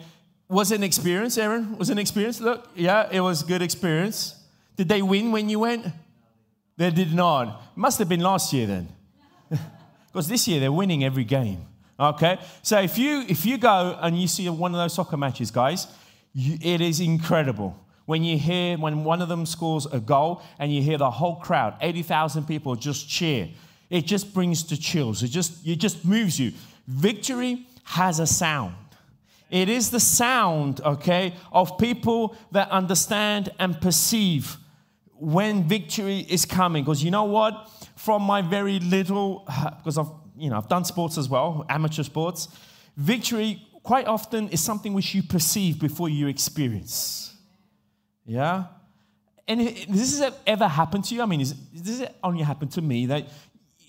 [0.49, 1.77] Was it an experience, Aaron?
[1.77, 2.41] Was it an experience?
[2.41, 4.35] Look, yeah, it was a good experience.
[4.75, 5.85] Did they win when you went?
[6.77, 7.61] They did not.
[7.75, 8.89] Must have been last year then.
[10.07, 11.65] because this year they're winning every game.
[11.99, 12.39] Okay?
[12.63, 15.87] So if you if you go and you see one of those soccer matches, guys,
[16.35, 20.81] it is incredible when you hear when one of them scores a goal and you
[20.81, 23.49] hear the whole crowd 80,000 people just cheer
[23.89, 26.51] it just brings the chills it just it just moves you
[26.87, 28.75] victory has a sound
[29.49, 34.57] it is the sound okay of people that understand and perceive
[35.21, 39.45] when victory is coming because you know what from my very little
[39.77, 42.47] because I've you know I've done sports as well amateur sports
[42.97, 47.35] victory quite often is something which you perceive before you experience.
[48.25, 48.65] Yeah?
[49.47, 51.21] And this has ever happened to you?
[51.21, 53.27] I mean, is, does it only happen to me that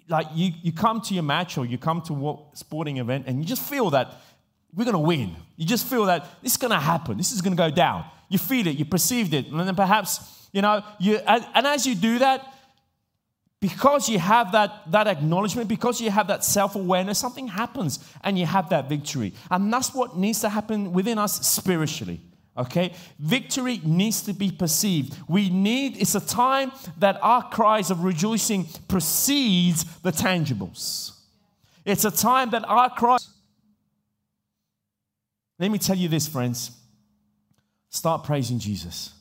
[0.09, 3.39] like you, you come to your match or you come to what sporting event and
[3.39, 4.15] you just feel that
[4.75, 5.37] we're going to win.
[5.57, 7.19] You just feel that this is going to happen.
[7.19, 8.07] This is going to go down.
[8.29, 8.79] You feel it.
[8.79, 9.47] You perceived it.
[9.47, 12.47] And then perhaps, you know, you, and, and as you do that,
[13.61, 18.37] because you have that, that acknowledgement, because you have that self awareness, something happens and
[18.39, 19.33] you have that victory.
[19.51, 22.21] And that's what needs to happen within us spiritually.
[22.57, 22.93] Okay?
[23.21, 25.17] Victory needs to be perceived.
[25.29, 31.13] We need, it's a time that our cries of rejoicing precedes the tangibles.
[31.85, 33.29] It's a time that our cries.
[35.59, 36.73] Let me tell you this, friends.
[37.91, 39.13] Start praising Jesus.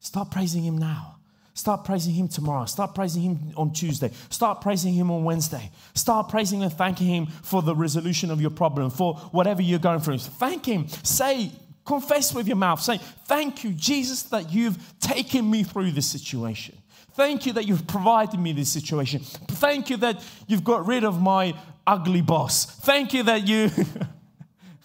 [0.00, 1.16] Start praising Him now.
[1.54, 2.66] Start praising Him tomorrow.
[2.66, 4.12] Start praising Him on Tuesday.
[4.30, 5.70] Start praising Him on Wednesday.
[5.94, 10.00] Start praising and thanking Him for the resolution of your problem, for whatever you're going
[10.00, 10.18] through.
[10.18, 10.86] Thank Him.
[10.88, 11.50] Say,
[11.84, 12.80] confess with your mouth.
[12.80, 16.78] Say, Thank you, Jesus, that you've taken me through this situation.
[17.14, 19.20] Thank you that you've provided me this situation.
[19.20, 22.66] Thank you that you've got rid of my ugly boss.
[22.66, 23.70] Thank you that you.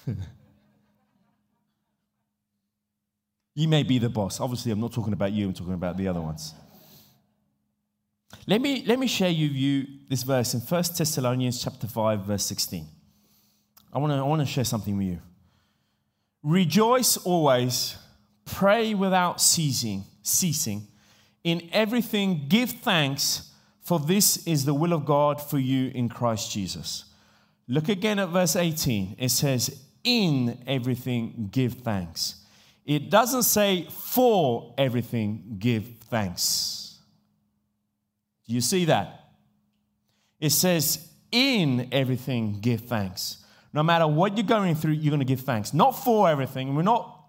[3.56, 4.40] you may be the boss.
[4.40, 6.54] Obviously, I'm not talking about you, I'm talking about the other ones.
[8.48, 12.46] Let me, let me share with you this verse in 1 Thessalonians chapter 5, verse
[12.46, 12.88] 16.
[13.94, 15.22] I want to I wanna share something with you.
[16.42, 17.96] Rejoice always,
[18.46, 20.88] pray without ceasing, ceasing.
[21.44, 23.52] In everything give thanks,
[23.82, 27.06] for this is the will of God for you in Christ Jesus.
[27.68, 29.16] Look again at verse 18.
[29.20, 32.43] It says, In everything give thanks.
[32.86, 37.00] It doesn't say for everything give thanks.
[38.48, 39.22] Do you see that?
[40.40, 43.38] It says, in everything, give thanks.
[43.72, 45.74] No matter what you're going through, you're going to give thanks.
[45.74, 46.76] Not for everything.
[46.76, 47.26] We're not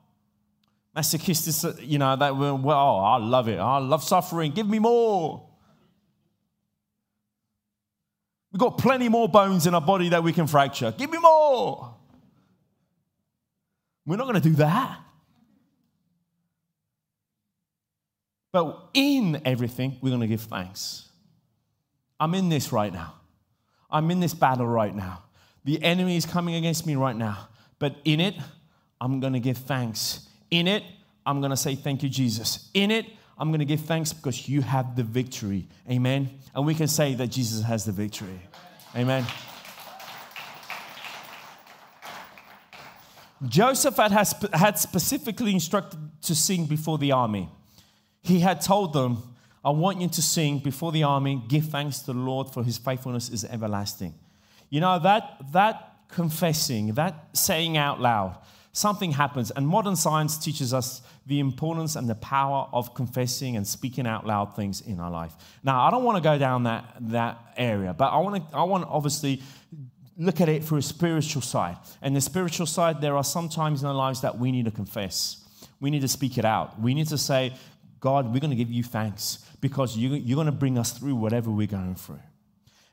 [0.95, 3.59] masochistic, you know, that we're, well, oh, I love it.
[3.59, 4.53] I love suffering.
[4.53, 5.49] Give me more.
[8.53, 10.93] We've got plenty more bones in our body that we can fracture.
[10.93, 11.95] Give me more.
[14.07, 15.01] We're not going to do that.
[18.55, 21.09] But in everything, we're going to give thanks.
[22.21, 23.15] I'm in this right now.
[23.91, 25.25] I'm in this battle right now.
[25.65, 27.49] The enemy is coming against me right now.
[27.81, 28.37] But in it,
[29.01, 30.29] I'm going to give thanks.
[30.53, 30.85] In it,
[31.27, 32.71] I'm going to say, Thank you, Jesus.
[32.75, 35.67] In it, I'm going to give thanks because you have the victory.
[35.91, 36.31] Amen.
[36.55, 38.39] And we can say that Jesus has the victory.
[38.95, 39.27] Amen.
[43.49, 44.13] Jehoshaphat,
[44.53, 47.49] had specifically instructed to sing before the army
[48.25, 49.23] he had told them,
[49.63, 52.79] I want you to sing before the army, give thanks to the Lord for his
[52.79, 54.15] faithfulness is everlasting.
[54.71, 58.39] You know, that, that confessing, that saying out loud,
[58.73, 59.51] something happens.
[59.51, 64.27] And modern science teaches us the importance and the power of confessing and speaking out
[64.27, 65.35] loud things in our life.
[65.63, 68.65] Now, I don't want to go down that, that area, but I want to, I
[68.65, 69.43] want obviously
[70.17, 71.77] look at it through a spiritual side.
[72.01, 74.71] And the spiritual side, there are some times in our lives that we need to
[74.71, 75.45] confess.
[75.81, 76.81] We need to speak it out.
[76.81, 77.53] We need to say,
[78.05, 81.15] God, we're going to give you thanks because you, you're going to bring us through
[81.15, 82.21] whatever we're going through.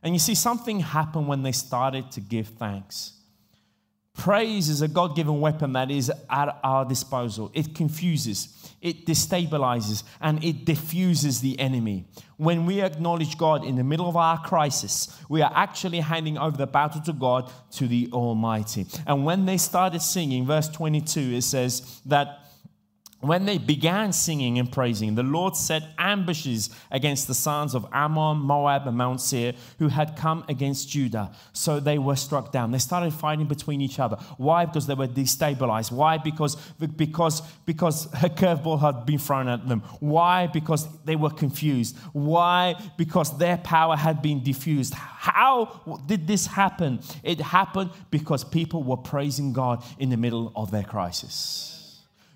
[0.01, 3.11] And you see, something happened when they started to give thanks.
[4.15, 7.51] Praise is a God given weapon that is at our disposal.
[7.53, 12.05] It confuses, it destabilizes, and it diffuses the enemy.
[12.37, 16.55] When we acknowledge God in the middle of our crisis, we are actually handing over
[16.55, 18.85] the battle to God, to the Almighty.
[19.05, 22.40] And when they started singing, verse 22, it says that
[23.21, 28.37] when they began singing and praising, the Lord set ambushes against the sons of Ammon,
[28.37, 31.31] Moab, and Mount Seir who had come against Judah.
[31.53, 32.71] So they were struck down.
[32.71, 34.17] They started fighting between each other.
[34.37, 34.65] Why?
[34.65, 35.91] Because they were destabilized.
[35.91, 36.17] Why?
[36.17, 39.81] Because, because, because a curveball had been thrown at them.
[39.99, 40.47] Why?
[40.47, 41.95] Because they were confused.
[42.13, 42.75] Why?
[42.97, 44.95] Because their power had been diffused.
[44.95, 47.01] How did this happen?
[47.23, 51.80] It happened because people were praising God in the middle of their crisis.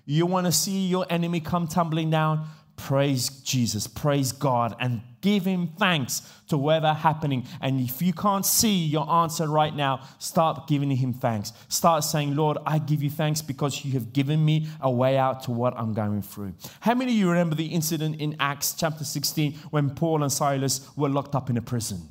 [0.06, 2.46] You want to see your enemy come tumbling down?
[2.76, 7.44] Praise Jesus, praise God, and give Him thanks to whatever happening.
[7.60, 11.52] And if you can't see your answer right now, start giving Him thanks.
[11.68, 15.42] Start saying, Lord, I give you thanks because you have given me a way out
[15.44, 16.52] to what I'm going through.
[16.80, 20.88] How many of you remember the incident in Acts chapter 16 when Paul and Silas
[20.96, 22.02] were locked up in a prison?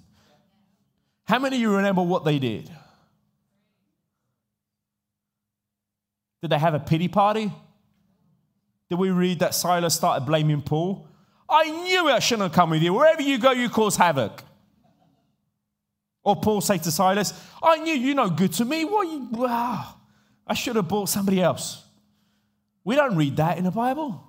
[1.25, 2.69] How many of you remember what they did?
[6.41, 7.51] Did they have a pity party?
[8.89, 11.07] Did we read that Silas started blaming Paul?
[11.49, 12.93] I knew I shouldn't have come with you.
[12.93, 14.43] Wherever you go, you cause havoc.
[16.23, 18.83] Or Paul say to Silas, I knew you're no good to me.
[18.83, 19.95] What you, wow,
[20.47, 21.83] I should have bought somebody else.
[22.83, 24.23] We don't read that in the Bible.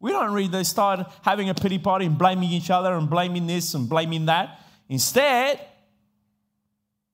[0.00, 3.46] We don't read they started having a pity party and blaming each other and blaming
[3.46, 4.58] this and blaming that.
[4.88, 5.60] Instead,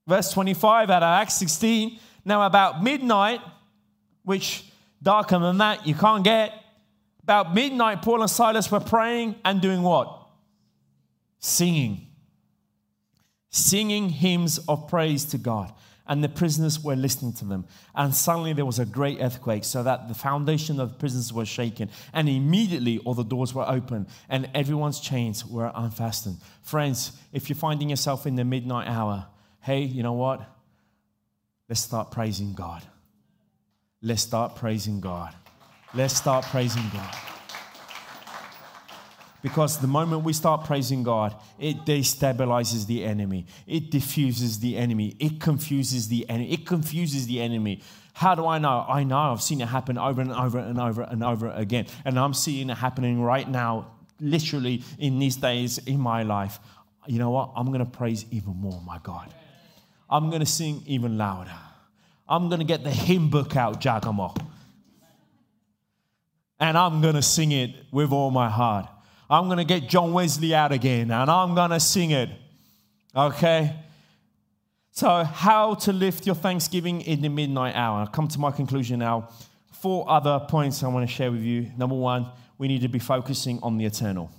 [0.07, 3.41] verse 25 out of Acts 16, now about midnight,
[4.23, 4.65] which
[5.03, 6.53] darker than that you can't get.
[7.23, 10.19] About midnight, Paul and Silas were praying and doing what?
[11.39, 12.07] singing,
[13.51, 15.73] singing hymns of praise to God.
[16.11, 17.67] And the prisoners were listening to them.
[17.95, 21.49] And suddenly there was a great earthquake, so that the foundation of the prisons was
[21.49, 21.91] shaken.
[22.15, 26.39] And immediately all the doors were open and everyone's chains were unfastened.
[26.63, 29.27] Friends, if you're finding yourself in the midnight hour,
[29.61, 30.41] hey, you know what?
[31.69, 32.83] Let's start praising God.
[34.01, 35.35] Let's start praising God.
[35.93, 37.17] Let's start praising God.
[39.43, 43.47] Because the moment we start praising God, it destabilizes the enemy.
[43.67, 45.17] It diffuses the enemy.
[45.19, 46.53] It confuses the enemy.
[46.53, 47.83] It confuses the enemy.
[48.15, 48.85] How do I know?
[48.89, 49.19] I know.
[49.33, 51.87] I've seen it happen over and over and over and over again.
[52.05, 56.59] And I'm seeing it happening right now, literally in these days in my life.
[57.07, 57.53] You know what?
[57.57, 59.33] I'm going to praise even more, my God.
[60.11, 61.51] I'm going to sing even louder.
[62.29, 64.35] I'm going to get the hymn book out, Giacomo.
[66.61, 68.89] And I'm going to sing it with all my heart.
[69.31, 72.31] I'm going to get John Wesley out again and I'm going to sing it.
[73.14, 73.74] Okay?
[74.91, 78.01] So, how to lift your thanksgiving in the midnight hour?
[78.01, 79.29] I'll come to my conclusion now.
[79.72, 81.70] Four other points I want to share with you.
[81.76, 82.26] Number one,
[82.59, 84.31] we need to be focusing on the eternal.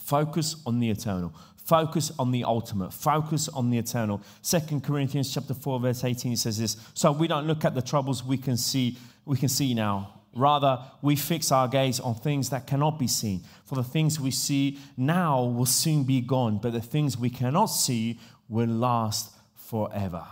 [0.00, 1.32] Focus on the eternal.
[1.64, 2.92] Focus on the ultimate.
[2.92, 4.20] Focus on the eternal.
[4.42, 6.76] Second Corinthians chapter 4, verse 18 says this.
[6.94, 10.78] So we don't look at the troubles we can see, we can see now Rather,
[11.02, 13.42] we fix our gaze on things that cannot be seen.
[13.64, 17.66] For the things we see now will soon be gone, but the things we cannot
[17.66, 20.24] see will last forever.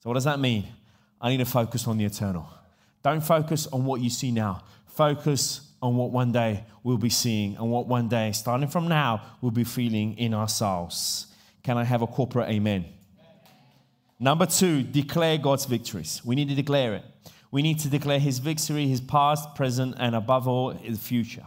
[0.00, 0.66] So, what does that mean?
[1.20, 2.48] I need to focus on the eternal.
[3.02, 4.62] Don't focus on what you see now.
[4.86, 9.22] Focus on what one day we'll be seeing and what one day, starting from now,
[9.40, 11.26] we'll be feeling in ourselves.
[11.62, 12.86] Can I have a corporate amen?
[14.18, 16.22] Number two, declare God's victories.
[16.24, 17.04] We need to declare it.
[17.50, 21.46] We need to declare his victory, his past, present, and above all, his future.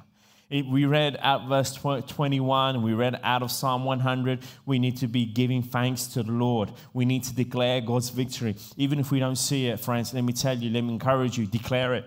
[0.50, 5.08] It, we read at verse 21, we read out of Psalm 100, we need to
[5.08, 6.72] be giving thanks to the Lord.
[6.94, 8.56] We need to declare God's victory.
[8.76, 11.46] Even if we don't see it, friends, let me tell you, let me encourage you,
[11.46, 12.06] declare it.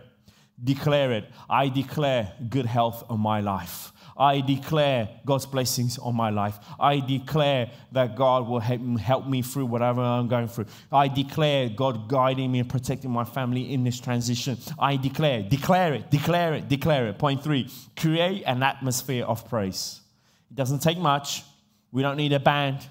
[0.63, 1.25] Declare it.
[1.51, 3.93] I declare good health on my life.
[4.17, 6.59] I declare God's blessings on my life.
[6.79, 10.67] I declare that God will help me through whatever I'm going through.
[10.93, 14.59] I declare God guiding me and protecting my family in this transition.
[14.79, 17.19] I declare, declare it, declare it, declare it.
[17.19, 20.01] Point three, create an atmosphere of praise.
[20.51, 21.43] It doesn't take much.
[21.91, 22.87] We don't need a band.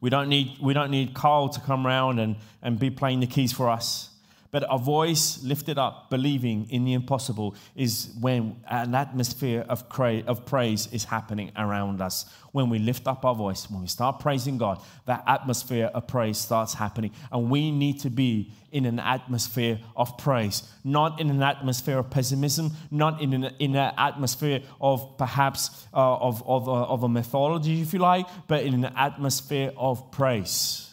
[0.00, 3.26] We don't need, we don't need Carl to come around and, and be playing the
[3.26, 4.08] keys for us.
[4.52, 10.22] But a voice lifted up, believing in the impossible, is when an atmosphere of, cra-
[10.26, 12.26] of praise is happening around us.
[12.52, 16.36] When we lift up our voice, when we start praising God, that atmosphere of praise
[16.36, 17.12] starts happening.
[17.32, 22.10] And we need to be in an atmosphere of praise, not in an atmosphere of
[22.10, 27.08] pessimism, not in an, in an atmosphere of perhaps uh, of, of, uh, of a
[27.08, 30.91] mythology, if you like, but in an atmosphere of praise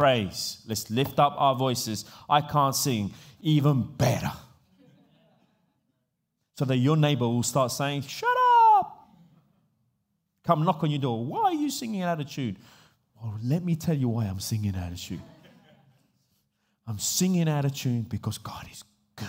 [0.00, 0.62] praise.
[0.66, 2.06] Let's lift up our voices.
[2.28, 4.32] I can't sing even better.
[6.56, 8.34] So that your neighbor will start saying, Shut
[8.76, 9.10] up!
[10.46, 11.22] Come knock on your door.
[11.22, 12.56] Why are you singing out of tune?
[13.20, 15.22] Well, let me tell you why I'm singing out of tune.
[16.86, 18.82] I'm singing out of tune because God is
[19.16, 19.28] good.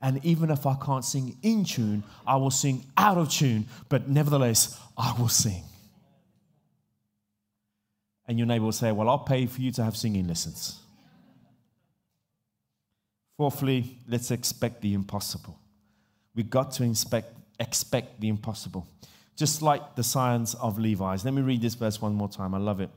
[0.00, 4.08] And even if I can't sing in tune, I will sing out of tune, but
[4.08, 5.62] nevertheless, I will sing.
[8.28, 10.80] And your neighbor will say, Well, I'll pay for you to have singing lessons.
[13.36, 15.58] Fourthly, let's expect the impossible.
[16.34, 18.88] We've got to inspect, expect the impossible.
[19.36, 21.24] Just like the sons of Levi's.
[21.24, 22.54] Let me read this verse one more time.
[22.54, 22.90] I love it.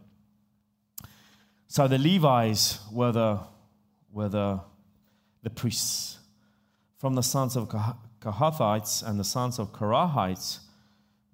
[1.67, 3.39] So the Levi's were the,
[4.11, 4.61] were the,
[5.43, 6.17] the priests.
[6.97, 7.67] From the sons of
[8.21, 10.59] Kohathites and the sons of Korahites,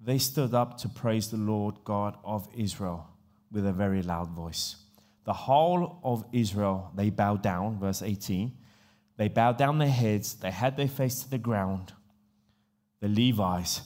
[0.00, 3.08] they stood up to praise the Lord God of Israel
[3.50, 4.76] with a very loud voice.
[5.24, 8.52] The whole of Israel, they bowed down, verse 18.
[9.16, 11.92] They bowed down their heads, they had their face to the ground.
[13.00, 13.82] The Levites,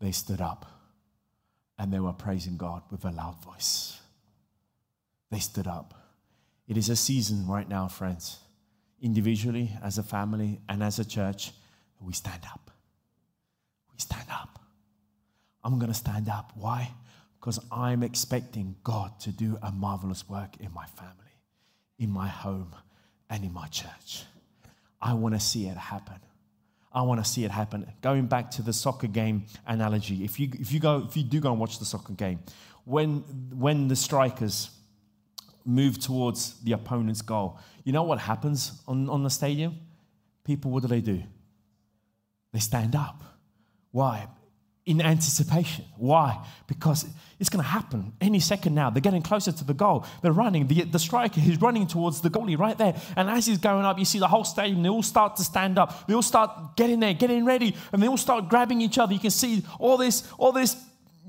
[0.00, 0.66] they stood up
[1.78, 3.98] and they were praising God with a loud voice.
[5.30, 5.94] They stood up.
[6.68, 8.38] It is a season right now, friends,
[9.00, 11.52] individually, as a family, and as a church,
[12.00, 12.70] we stand up.
[13.92, 14.60] We stand up.
[15.64, 16.52] I'm going to stand up.
[16.54, 16.90] Why?
[17.42, 21.34] Because I'm expecting God to do a marvelous work in my family,
[21.98, 22.72] in my home,
[23.28, 24.22] and in my church.
[25.00, 26.20] I want to see it happen.
[26.92, 27.90] I want to see it happen.
[28.00, 31.40] Going back to the soccer game analogy, if you if you go if you do
[31.40, 32.38] go and watch the soccer game,
[32.84, 33.24] when
[33.58, 34.70] when the strikers
[35.64, 39.80] move towards the opponent's goal, you know what happens on, on the stadium?
[40.44, 41.24] People, what do they do?
[42.52, 43.24] They stand up.
[43.90, 44.28] Why?
[44.84, 45.84] In anticipation.
[45.96, 46.44] Why?
[46.66, 47.06] Because
[47.38, 48.90] it's going to happen any second now.
[48.90, 50.04] They're getting closer to the goal.
[50.22, 50.66] They're running.
[50.66, 52.94] The, the striker, he's running towards the goalie right there.
[53.16, 55.78] And as he's going up, you see the whole stadium, they all start to stand
[55.78, 56.06] up.
[56.06, 59.12] They all start getting there, getting ready, and they all start grabbing each other.
[59.12, 60.76] You can see all this, all this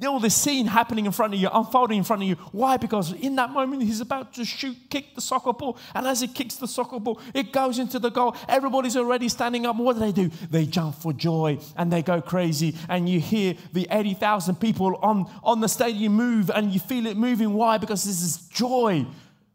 [0.06, 2.36] all this scene happening in front of you, unfolding in front of you.
[2.52, 2.78] Why?
[2.78, 5.78] Because in that moment, he's about to shoot, kick the soccer ball.
[5.94, 8.36] And as he kicks the soccer ball, it goes into the goal.
[8.50, 9.76] Everybody's already standing up.
[9.76, 10.30] What do they do?
[10.50, 12.76] They jump for joy and they go crazy.
[12.89, 17.16] And you hear the 80,000 people on, on the stadium move and you feel it
[17.16, 17.54] moving.
[17.54, 17.78] Why?
[17.78, 19.06] Because this is joy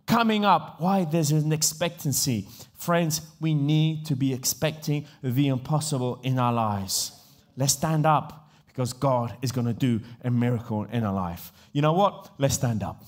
[0.06, 0.80] coming up.
[0.80, 1.04] Why?
[1.04, 2.48] There's an expectancy.
[2.78, 7.12] Friends, we need to be expecting the impossible in our lives.
[7.56, 8.47] Let's stand up
[8.78, 11.50] because God is going to do a miracle in our life.
[11.72, 12.30] You know what?
[12.38, 13.04] Let's stand up.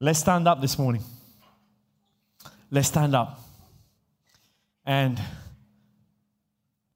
[0.00, 1.02] Let's stand up this morning.
[2.70, 3.38] Let's stand up.
[4.86, 5.20] And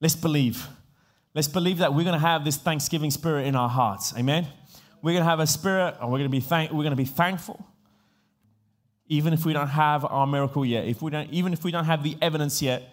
[0.01, 0.65] let's believe.
[1.35, 4.15] Let's believe that we're going to have this Thanksgiving spirit in our hearts.
[4.17, 4.47] Amen.
[5.03, 6.95] We're going to have a spirit and we're going to be thank- we're going to
[6.95, 7.63] be thankful
[9.07, 10.85] even if we don't have our miracle yet.
[10.85, 12.91] If we don't even if we don't have the evidence yet,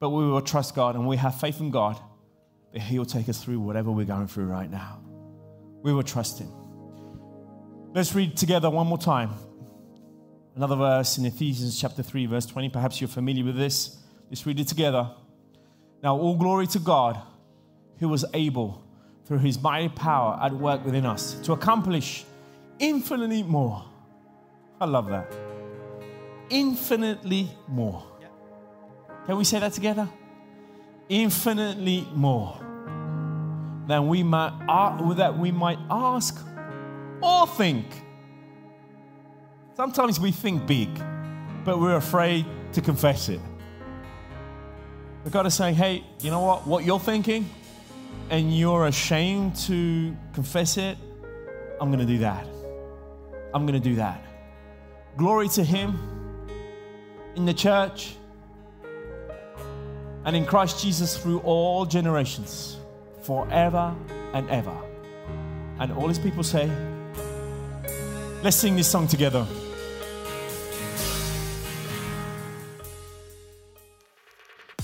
[0.00, 1.96] but we will trust God and we have faith in God
[2.72, 5.00] that He'll take us through whatever we're going through right now.
[5.82, 6.52] We will trust Him.
[7.92, 9.30] Let's read together one more time.
[10.54, 12.68] Another verse in Ephesians chapter 3, verse 20.
[12.68, 13.98] Perhaps you're familiar with this.
[14.28, 15.10] Let's read it together.
[16.02, 17.20] Now, all glory to God
[17.98, 18.84] who was able,
[19.26, 22.24] through his mighty power at work within us, to accomplish
[22.78, 23.84] infinitely more.
[24.80, 25.32] I love that.
[26.48, 28.04] Infinitely more.
[29.26, 30.08] Can we say that together?
[31.10, 32.56] Infinitely more
[33.86, 34.52] than we might,
[35.16, 36.42] that we might ask
[37.20, 37.84] or think.
[39.74, 40.88] Sometimes we think big,
[41.64, 43.40] but we're afraid to confess it.
[45.24, 46.66] We've got to say, hey, you know what?
[46.66, 47.50] What you're thinking,
[48.30, 50.96] and you're ashamed to confess it,
[51.80, 52.46] I'm going to do that.
[53.52, 54.22] I'm going to do that.
[55.16, 55.98] Glory to Him
[57.34, 58.14] in the church
[60.24, 62.76] and in Christ Jesus through all generations,
[63.22, 63.94] forever
[64.32, 64.76] and ever.
[65.78, 66.70] And all his people say,
[68.42, 69.46] Let's sing this song together.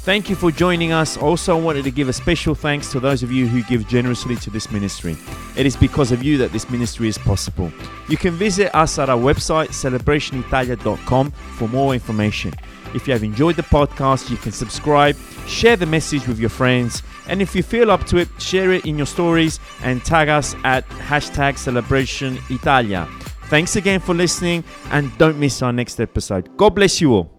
[0.07, 1.17] Thank you for joining us.
[1.17, 4.37] Also, I wanted to give a special thanks to those of you who give generously
[4.37, 5.17] to this ministry.
[5.57, 7.73] It is because of you that this ministry is possible.
[8.09, 12.53] You can visit us at our website, celebrationitalia.com, for more information.
[12.95, 15.17] If you have enjoyed the podcast, you can subscribe,
[15.47, 18.87] share the message with your friends, and if you feel up to it, share it
[18.87, 23.09] in your stories and tag us at hashtag celebration Italia.
[23.49, 26.57] Thanks again for listening and don't miss our next episode.
[26.57, 27.36] God bless you all.